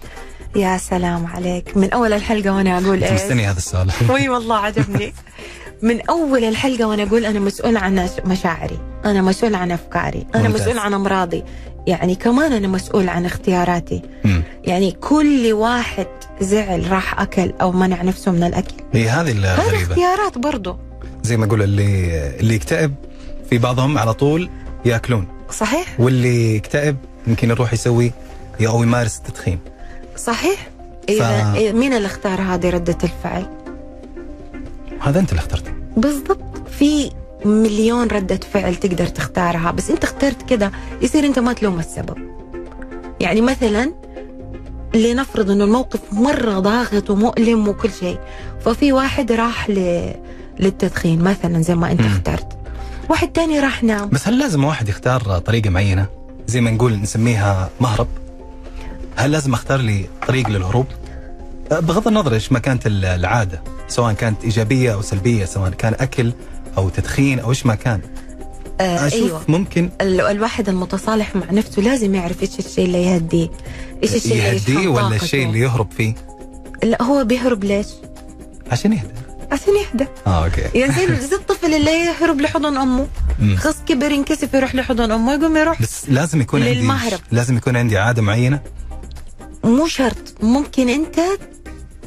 [0.56, 3.92] يا سلام عليك من أول الحلقة وأنا أقول كنت إيش مستني هذا السؤال.
[4.10, 5.14] وي والله عجبني
[5.82, 10.62] من أول الحلقة وأنا أقول أنا مسؤول عن مشاعري أنا مسؤول عن أفكاري أنا ممتاز.
[10.62, 11.44] مسؤول عن أمراضي.
[11.88, 14.02] يعني كمان أنا مسؤول عن اختياراتي.
[14.26, 14.44] مم.
[14.64, 16.08] يعني كل واحد
[16.42, 18.74] زعل راح أكل أو منع نفسه من الأكل.
[18.94, 20.78] هي هذه الغريبه اختيارات برضه
[21.24, 22.94] زي ما أقول اللي اللي يكتئب
[23.50, 24.50] في بعضهم على طول
[24.86, 25.28] يأكلون.
[25.52, 26.00] صحيح.
[26.00, 28.12] واللي يكتئب يمكن يروح يسوي
[28.68, 29.60] أو يمارس التدخين.
[30.18, 30.68] صحيح.
[31.10, 33.46] اذا إيه، مين اللي اختار هذه ردة الفعل؟
[35.02, 35.72] هذا أنت اللي اخترته.
[35.98, 36.68] بالضبط.
[36.80, 37.12] في
[37.46, 42.18] مليون ردة فعل تقدر تختارها بس أنت اخترت كده يصير أنت ما تلوم السبب.
[43.20, 43.94] يعني مثلا
[44.96, 48.20] لنفرض إنه الموقف مرة ضاغط ومؤلم وكل شيء
[48.66, 50.12] ففي واحد راح ل...
[50.60, 52.08] للتدخين مثلا زي ما أنت مم.
[52.08, 52.48] اخترت.
[53.10, 54.10] واحد تاني راح نام.
[54.10, 56.06] بس هل لازم واحد يختار طريقة معينة؟
[56.48, 58.08] زي ما نقول نسميها مهرب.
[59.16, 60.86] هل لازم أختار لي طريق للهروب؟
[61.72, 63.62] بغض النظر إيش ما كانت ال- العادة.
[63.92, 66.34] سواء كانت إيجابية أو سلبية سواء كان أكل
[66.78, 68.02] أو تدخين أو إيش ما كان
[68.82, 73.50] آه أشوف أيوه ممكن ال- الواحد المتصالح مع نفسه لازم يعرف إيش الشيء اللي يهديه
[74.04, 75.16] إيش الشيء اللي يهديه ولا.
[75.16, 76.16] الشيء اللي يهرب فيه
[76.84, 77.88] لا هو بيهرب ليش؟
[78.72, 79.08] عشان يهدى
[79.52, 83.08] عشان يهدى آه أوكي يعني زي زي الطفل اللي يهرب لحضن أمه.
[83.58, 87.20] خلاص كبر ينكسف يروح لحضن أمه يقوم يروح بس لازم يكون عندي للمهرب.
[87.32, 88.60] لازم يكون عندي عادة معينة
[89.64, 91.20] مو شرط ممكن أنت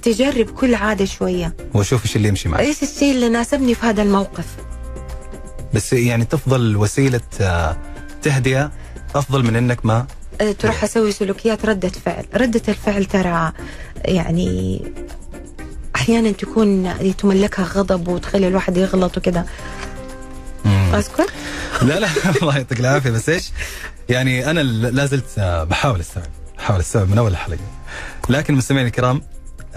[0.05, 1.57] تجرب كل عادة شوية.
[1.75, 4.45] واشوف إيش اللي يمشي معي إيش الشيء اللي ناسبني في هذا الموقف؟
[5.75, 7.77] بس يعني تفضل وسيلة آه،
[8.23, 8.71] تهدئة
[9.15, 10.07] أفضل من إنك ما
[10.41, 12.25] أه، تروح أسوي سلوكيات ردة فعل.
[12.35, 13.53] ردة الفعل ترى
[14.05, 14.83] يعني
[15.97, 19.47] أحيانا تكون تملكها غضب وتخلي الواحد يغلط وكذا.
[20.67, 21.29] اسكت
[21.83, 22.09] لا لا
[22.43, 23.11] الله يعطيك العافية.
[23.11, 23.51] بس إيش؟
[24.09, 26.27] يعني أنا لا زلت آه، بحاول أستوعب
[26.59, 27.59] بحاول أستوعب من أول الحلقة.
[28.29, 29.23] لكن مستمعينا الكرام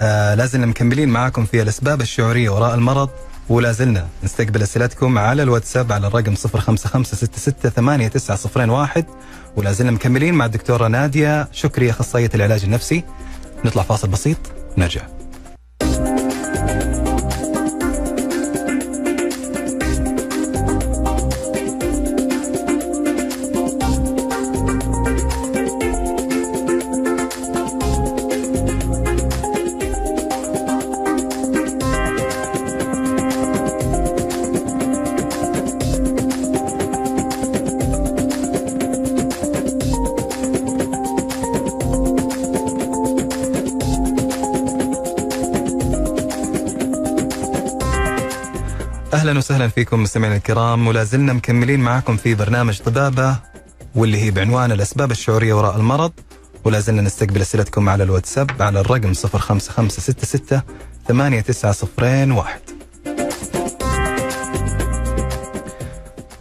[0.00, 3.08] آه لازلنا مكملين معاكم في الأسباب الشعورية وراء المرض
[3.48, 9.02] ولا زلنا نستقبل أسئلتكم على الواتساب على الرقم 0556689001
[9.56, 13.04] ولا زلنا مكملين مع الدكتورة نادية شكري أخصائية العلاج النفسي.
[13.64, 14.38] نطلع فاصل بسيط
[14.78, 15.17] نرجع.
[49.58, 53.36] وسهلا فيكم مستمعينا الكرام ولا زلنا مكملين معاكم في برنامج طبابة
[53.94, 56.12] واللي هي بعنوان الأسباب الشعورية وراء المرض
[56.64, 60.62] ولا زلنا نستقبل أسئلتكم على الواتساب على الرقم 05566
[61.08, 62.60] 8901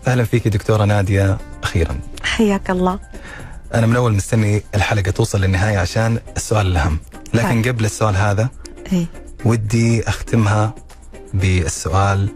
[0.08, 1.99] أهلا فيك دكتورة نادية أخيرا.
[2.23, 2.99] حياك الله.
[3.73, 6.99] أنا من أول مستني الحلقة توصل للنهاية عشان السؤال الأهم.
[7.34, 7.67] لكن طيب.
[7.67, 8.49] قبل السؤال هذا
[8.93, 9.06] إيه.
[9.45, 10.75] ودي أختمها
[11.34, 12.30] بالسؤال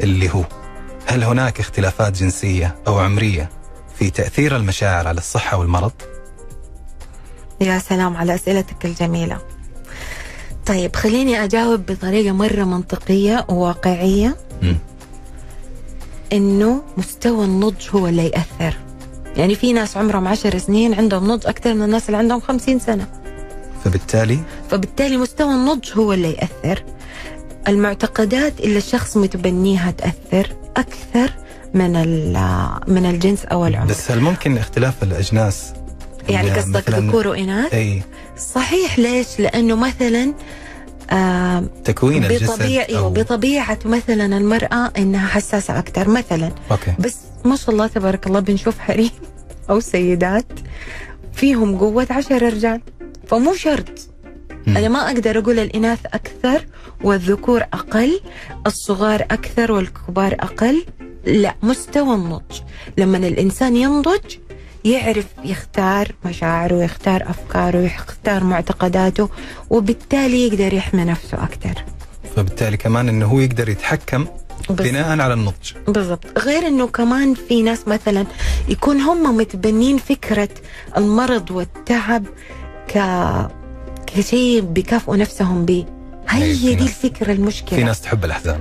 [0.00, 0.44] اللي هو
[1.06, 3.50] هل هناك اختلافات جنسية أو عمرية
[3.98, 5.92] في تأثير المشاعر على الصحة والمرض؟
[7.60, 9.38] يا سلام على أسئلتك الجميلة.
[10.66, 14.36] طيب خليني أجاوب بطريقة مرة منطقية وواقعية.
[14.62, 14.78] مم.
[16.32, 18.76] إنه مستوى النضج هو اللي يأثر.
[19.36, 23.06] يعني في ناس عمرهم عشر سنين عندهم نضج أكثر من الناس اللي عندهم خمسين سنة.
[23.84, 24.38] فبالتالي؟
[24.70, 26.82] فبالتالي مستوى النضج هو اللي يأثر.
[27.68, 31.30] المعتقدات اللي الشخص متبنيها تأثر أكثر
[31.74, 33.86] من ال- من الجنس أو العمر.
[33.90, 35.72] بس هل ممكن اختلاف الأجناس؟
[36.28, 38.02] يعني قصدك ذكور وإناث؟ إي.
[38.54, 40.34] صحيح ليش؟ لأنه مثلا
[41.10, 43.10] آه تكوين الجسد بطبيعة أو...
[43.10, 46.50] بطبيعة مثلا المرأة إنها حساسة أكثر مثلا.
[46.70, 46.92] أوكي.
[46.98, 49.10] بس ما شاء الله تبارك الله بنشوف حريم
[49.70, 50.46] أو سيدات
[51.32, 52.80] فيهم قوة عشر رجال.
[53.28, 54.07] فمو شرط.
[54.68, 54.76] مم.
[54.76, 56.66] أنا ما أقدر أقول الإناث أكثر
[57.04, 58.20] والذكور أقل
[58.66, 60.84] الصغار أكثر والكبار أقل.
[61.26, 62.60] لا مستوى النضج.
[62.98, 64.36] لما الإنسان ينضج
[64.84, 69.28] يعرف يختار مشاعره ويختار أفكاره ويختار معتقداته
[69.70, 71.84] وبالتالي يقدر يحمي نفسه أكثر.
[72.36, 74.26] فبالتالي كمان إنه هو يقدر يتحكم
[74.70, 75.72] بناء على النضج.
[75.88, 76.38] بالضبط.
[76.38, 78.26] غير إنه كمان في ناس مثلا
[78.68, 80.48] يكون هم متبنين فكرة
[80.96, 82.24] المرض والتعب
[82.88, 82.98] ك
[84.16, 85.84] كشيء بيكافئوا نفسهم به
[86.28, 87.78] هي في دي الفكرة المشكلة.
[87.78, 88.60] في ناس تحب الأحزان.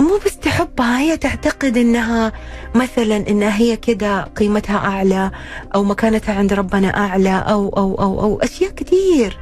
[0.00, 2.32] مو بس تحبها هي تعتقد إنها
[2.74, 5.30] مثلا إنها هي كده قيمتها أعلى
[5.74, 9.38] أو مكانتها عند ربنا أعلى أو أو أو أو أشياء كثير.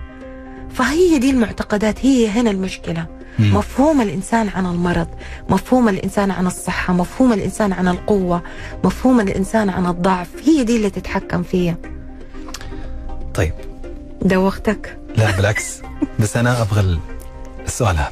[0.70, 3.06] فهي دي المعتقدات هي هنا المشكلة.
[3.38, 3.56] مم.
[3.56, 5.06] مفهوم الإنسان عن المرض
[5.48, 8.42] مفهوم الإنسان عن الصحة مفهوم الإنسان عن القوة
[8.84, 11.76] مفهوم الإنسان عن الضعف هي دي اللي تتحكم فيها.
[13.34, 13.52] طيب.
[14.22, 15.80] دوختك لا بالعكس.
[16.18, 16.98] بس أنا أبغى ال-
[17.66, 18.10] السؤال هذا.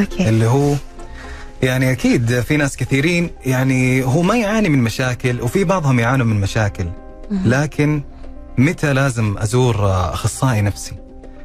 [0.00, 0.28] أوكي.
[0.28, 0.74] اللي هو
[1.62, 6.40] يعني أكيد في ناس كثيرين يعني هو ما يعاني من مشاكل وفي بعضهم يعانوا من
[6.40, 6.86] مشاكل.
[7.30, 8.02] لكن
[8.58, 10.92] متى لازم أزور أخصائي نفسي؟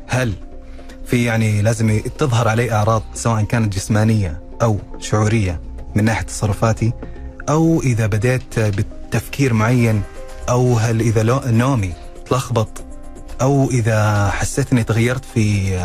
[0.08, 0.34] هل
[1.06, 5.62] في يعني لازم تظهر علي أعراض سواء كانت جسمانية أو شعورية
[5.96, 6.94] من ناحية تصرفاتي؟
[7.50, 10.02] أو إذا بديت بتفكير معين
[10.50, 11.94] أو هل إذا نومي
[12.30, 12.84] تلخبط
[13.42, 15.78] أو إذا حسيت إني تغيرت في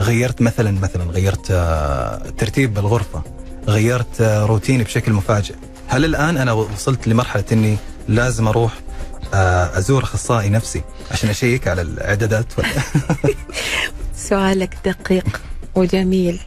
[0.00, 3.22] غيرت مثلا مثلا غيرت آه، ترتيب الغرفة
[3.68, 5.54] غيرت آه، روتيني بشكل مفاجئ
[5.88, 7.76] هل الآن أنا وصلت لمرحلة إني
[8.08, 8.72] لازم أروح
[9.34, 12.46] آه، أزور أخصائي نفسي عشان أشيك على الإعدادات
[14.28, 15.40] سؤالك دقيق
[15.74, 16.40] وجميل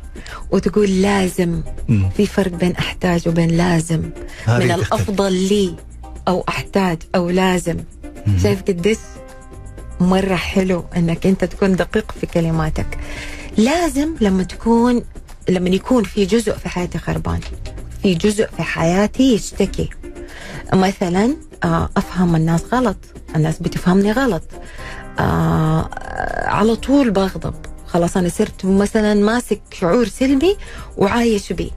[0.52, 2.10] وتقول لازم مم.
[2.10, 4.12] في فرق بين أحتاج وبين لازم من
[4.46, 4.72] تختلف.
[4.72, 5.76] الأفضل لي
[6.28, 7.78] أو أحتاج أو لازم
[8.28, 8.40] مم.
[8.44, 8.98] شايف قديش
[10.00, 13.00] مرة حلو إنك أنت تكون دقيق في كلماتك.
[13.58, 15.04] لازم لما تكون
[15.50, 17.40] لما يكون في جزء في حياتي خربان
[18.02, 19.90] في جزء في حياتي يشتكي.
[20.74, 22.98] مثلا آه، أفهم الناس غلط
[23.36, 24.44] الناس بتفهمني غلط.
[25.20, 25.90] آه
[26.46, 27.54] على طول بغضب.
[27.88, 30.58] خلاص أنا صرت مثلا ماسك شعور سلبي
[30.98, 31.72] وعايش بيه.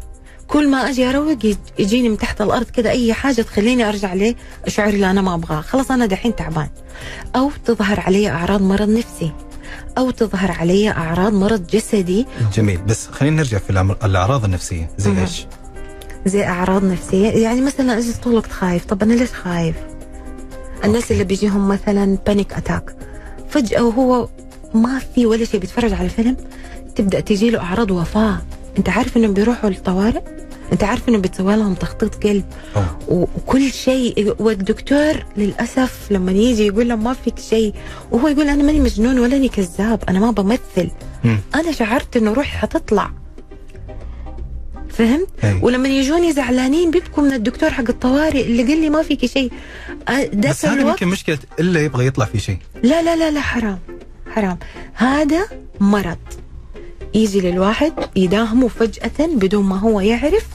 [0.50, 1.38] كل ما أجي أروق
[1.78, 5.60] يجيني من تحت الأرض كده أي حاجة تخليني أرجع للشعور اللي أنا ما أبغاه.
[5.60, 6.68] خلاص أنا دحين تعبان.
[7.36, 9.32] أو تظهر علي أعراض مرض نفسي.
[9.98, 12.26] أو تظهر علي أعراض مرض جسدي.
[12.54, 12.78] جميل.
[12.82, 14.90] بس خلينا نرجع في الأعراض النفسية.
[14.98, 15.20] زي.
[15.20, 15.46] إيش؟
[16.26, 17.28] زي أعراض نفسية.
[17.30, 19.76] يعني مثلا أجي طول الوقت خايف؟ طب أنا ليش خايف؟
[20.84, 21.14] الناس okay.
[21.14, 22.96] اللي بيجيهم مثلا panic attack
[23.48, 24.28] فجأة وهو
[24.74, 26.36] ما في ولا شيء بيتفرج على فيلم
[26.96, 28.38] تبدأ تجي له أعراض وفاة.
[28.78, 30.20] انت عارف انهم بيروحوا للطوارئ
[30.72, 32.44] انت عارف انه بتسوي لهم تخطيط قلب.
[32.76, 32.98] أوه.
[33.08, 37.74] و- وكل شيء والدكتور للأسف لما يجي يقول له ما فيك شيء
[38.10, 40.90] وهو يقول أنا ماني مجنون ولا أني كذاب أنا ما بمثل.
[41.24, 41.38] مم.
[41.54, 43.10] أنا شعرت إنه روحي حتطلع.
[44.90, 45.58] فهمت؟ أي.
[45.62, 49.52] ولما يجوني زعلانين بيبكوا من الدكتور حق الطوارئ اللي قال لي ما فيكي شيء.
[50.34, 52.58] بس هذا يمكن مشكلة إلا يبغى يطلع في شيء.
[52.82, 53.78] لا لا لا لا حرام.
[54.30, 54.58] حرام.
[54.94, 55.46] هذا
[55.80, 56.18] مرض.
[57.14, 60.46] يجي للواحد يداهمه فجأة بدون ما هو يعرف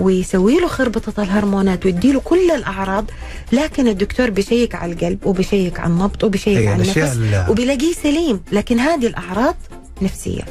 [0.00, 3.04] ويسوي له خربطة الهرمونات ويدي له كل الأعراض.
[3.52, 8.40] لكن الدكتور بيشيك على القلب وبيشيك على النبض وبيشيك على النفس ال- وبيلاقيه سليم.
[8.52, 9.54] لكن هذه الأعراض
[10.02, 10.42] نفسية.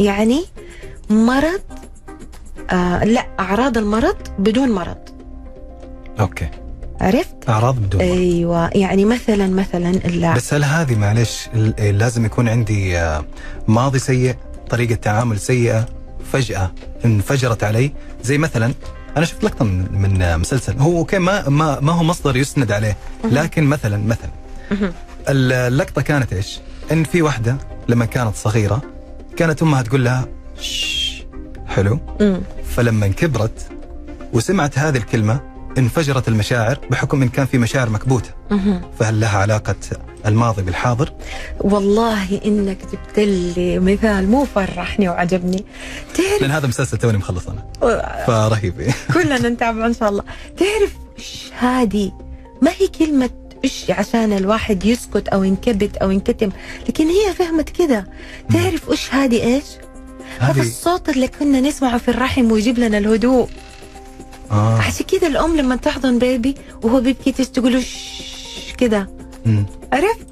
[0.00, 0.44] يعني
[1.10, 1.60] مرض
[2.70, 4.98] آه لا أعراض المرض بدون مرض.
[6.20, 6.48] أوكي.
[7.00, 8.10] عرفت؟ أعراض بدون مرض.
[8.18, 8.70] أيوه.
[8.74, 13.24] يعني مثلا مثلا اللاعب بس هل هذه معلش لازم يكون عندي آه،
[13.68, 14.34] ماضي سيء؟
[14.72, 15.86] طريقة تعامل سيئة
[16.32, 16.72] فجأة
[17.04, 17.92] انفجرت علي
[18.22, 18.74] زي مثلا
[19.16, 22.96] أنا شفت لقطة من, من مسلسل هو أوكي ما ما ما هو مصدر يسند عليه
[23.24, 24.30] لكن مثلا مثلا.
[25.28, 26.60] اللقطة كانت إيش؟
[26.92, 27.56] إن في واحدة
[27.88, 28.82] لما كانت صغيرة
[29.36, 30.28] كانت أمها تقول لها
[31.66, 31.98] حلو.
[32.76, 33.68] فلما كبرت
[34.32, 35.40] وسمعت هذه الكلمة
[35.78, 38.30] انفجرت المشاعر بحكم إن كان في مشاعر مكبوتة.
[38.98, 39.74] فهل لها علاقة
[40.26, 41.12] الماضي بالحاضر؟
[41.60, 45.64] والله إنك جبت لي مثال مو فرحني وعجبني.
[46.14, 47.64] تعرف لأن هذا مسلسل توني مخلص أنا
[48.26, 48.74] فرهيب
[49.14, 50.22] كلنا نتابع إن شاء الله.
[50.56, 52.12] تعرف إيش هذه؟
[52.62, 53.30] ما هي كلمة
[53.64, 56.50] إيش عشان الواحد يسكت أو ينكبت أو ينكتم
[56.88, 58.06] لكن هي فهمت كده
[58.52, 59.64] تعرف إيش هذه إيش؟
[60.38, 63.48] هذا الصوت اللي كنا نسمعه في الرحم ويجيب لنا الهدوء.
[64.52, 64.78] آه.
[64.78, 67.84] عشان كده الأم لما تحضن بيبي وهو بيبكي تقول له
[68.78, 69.10] كده.
[69.92, 70.26] عرفت؟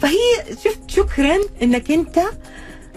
[0.00, 2.20] فهي شفت شكرا إنك أنت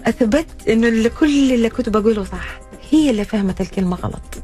[0.06, 2.60] أثبت إنه كل اللي كنت بقوله صح.
[2.90, 4.42] هي اللي فهمت الكلمة غلط.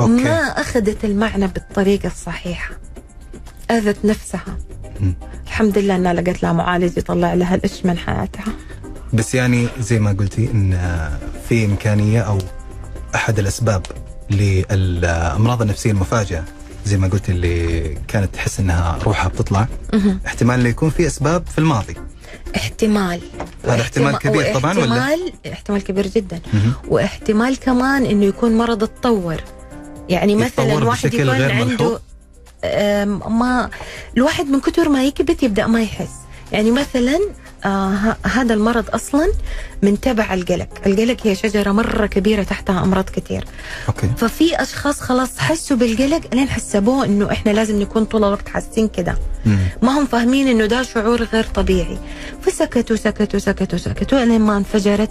[0.00, 0.12] أوكي.
[0.12, 2.70] ما أخذت المعنى بالطريقة الصحيحة.
[3.70, 4.58] أذت نفسها.
[5.00, 5.14] مم.
[5.46, 8.44] الحمد لله إنها لقت لها معالج يطلع لها القش من حياتها.
[9.12, 12.38] بس يعني زي ما قلتي إن آه، في إمكانية أو
[13.14, 13.86] أحد الأسباب
[14.30, 16.44] للأمراض النفسية المفاجئة
[16.84, 19.68] زي ما قلت اللي كانت تحس إنها روحها بتطلع.
[20.26, 21.94] احتمال إنه يكون في أسباب في الماضي.
[22.56, 23.20] احتمال.
[23.64, 26.40] هذا احتمال كبير طبعاً ولا؟ واحتمال احتمال كبير جدا.
[26.88, 29.40] واحتمال كمان إنه يكون مرض اتطور
[30.08, 32.00] يعني مثلا واحد يكون غير عنده
[33.28, 33.70] ما
[34.16, 36.12] الواحد من كثر ما يكبت يبدأ ما يحس.
[36.52, 37.20] يعني مثلا
[37.66, 39.32] آه هذا المرض أصلا
[39.82, 40.68] من تبع القلق.
[40.86, 43.44] القلق هي شجرة مرة كبيرة تحتها أمراض كثير.
[43.88, 44.10] أوكي.
[44.16, 49.18] ففي أشخاص خلاص حسوا بالقلق لين حسبوه إنه إحنا لازم نكون طول الوقت حاسين كده.
[49.82, 51.98] ما هم فاهمين إنه ده شعور غير طبيعي.
[52.42, 55.10] فسكتوا سكتوا سكتوا سكتوا لين ما انفجرت.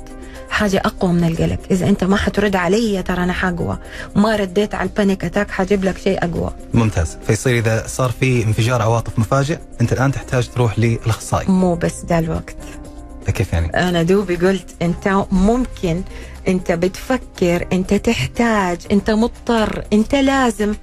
[0.49, 1.59] حاجة أقوى من القلق.
[1.71, 3.77] إذا أنت ما حترد علي ترى أنا حقوى
[4.15, 6.53] ما رديت على ال panic attack حجيب لك شيء أقوى.
[6.73, 7.17] ممتاز.
[7.27, 11.47] فيصير إذا صار في انفجار عواطف مفاجئ أنت الآن تحتاج تروح للأخصائي.
[11.51, 12.55] مو بس ده الوقت.
[13.33, 16.01] كيف يعني؟ أنا دوبي قلت أنت ممكن
[16.47, 20.73] أنت بتفكر أنت تحتاج أنت مضطر أنت لازم.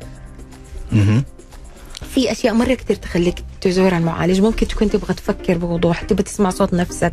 [2.15, 4.41] في أشياء مرة كثير تخليك تزور المعالج.
[4.41, 7.13] ممكن تكون تبغى تفكر بوضوح تبغى تسمع صوت نفسك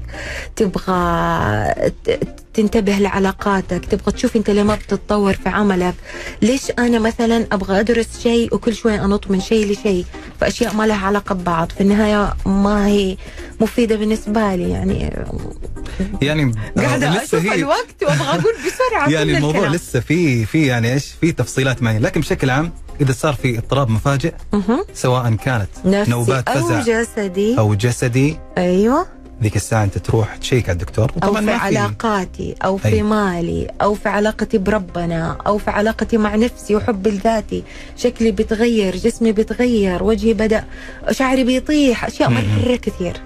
[0.56, 1.74] تبغى
[2.54, 5.94] تنتبه لعلاقاتك تبغى تشوف انت ليه ما بتتطور في عملك.
[6.42, 10.06] ليش أنا مثلا أبغى أدرس شيء وكل شوي أنط من شيء لشيء؟
[10.42, 11.72] فأشياء ما لها علاقة ببعض.
[11.72, 13.18] في النهاية ما هي
[13.62, 15.14] مفيدة بالنسبة لي يعني.
[16.22, 19.76] يعني آه، قاعدة لسه أشوف هي- الوقت وأبغى أقول بسرعة يعني الموضوع الكلام.
[19.76, 22.72] لسه في في يعني إيش في تفصيلات معينه لكن بشكل عام
[23.02, 24.34] إذا صار في اضطراب مفاجئ.
[24.94, 27.58] سواء كانت نفسي نوبات أو فزع جسدي.
[27.60, 28.38] أو جسدي.
[28.58, 29.06] أيوه.
[29.44, 31.12] ذيك الساعة أنت تروح تشيك على الدكتور.
[31.16, 31.66] وطبعا في ما في.
[31.66, 33.02] علاقاتي أو في أي.
[33.04, 37.64] مالي أو في علاقتي بربنا أو في علاقتي مع نفسي وحبي لذاتي
[37.98, 40.64] شكلي بيتغير جسمي بيتغير وجهي بدأ
[41.12, 42.66] شعري بيطيح أشياء م-م.
[42.66, 43.18] مرة كثير.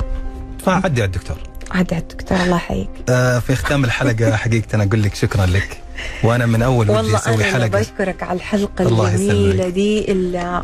[0.65, 1.37] فعدي على الدكتور.
[1.71, 2.89] عاد عاد دكتور الله يحييك.
[3.09, 5.77] آه في ختام الحلقة حقيقة أنا أقول لك شكرا لك.
[6.23, 7.79] وأنا من أول والله أسوي أنا اللي حلقة.
[7.79, 9.69] بشكرك على الحلقة الجميلة.
[9.69, 10.63] دي اللي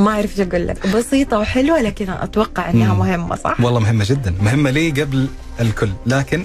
[0.00, 0.86] ما أعرف إيش أقول لك.
[0.96, 2.98] بسيطة وحلوة لكن أتوقع إنها مم.
[2.98, 4.34] مهمة صح؟ والله مهمة جدا.
[4.42, 5.28] مهمة لي قبل
[5.60, 5.90] الكل.
[6.06, 6.44] لكن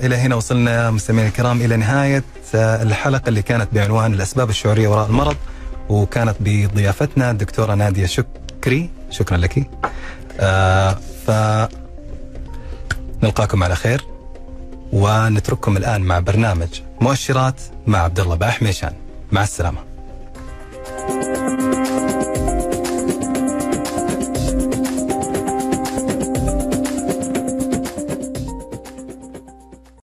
[0.00, 2.24] إلى هنا وصلنا مستمعينا الكرام إلى نهاية
[2.54, 5.36] آه، الحلقة اللي كانت بعنوان الأسباب الشعورية وراء المرض
[5.88, 8.90] وكانت بضيافتنا الدكتورة نادية شكري.
[9.10, 9.70] شكرا لك.
[10.40, 11.30] آه ف
[13.22, 14.04] نلقاكم على خير
[14.92, 16.68] ونترككم الآن مع برنامج
[17.00, 18.92] مؤشرات مع عبد الله باحميشان
[19.32, 19.78] مع السلامة.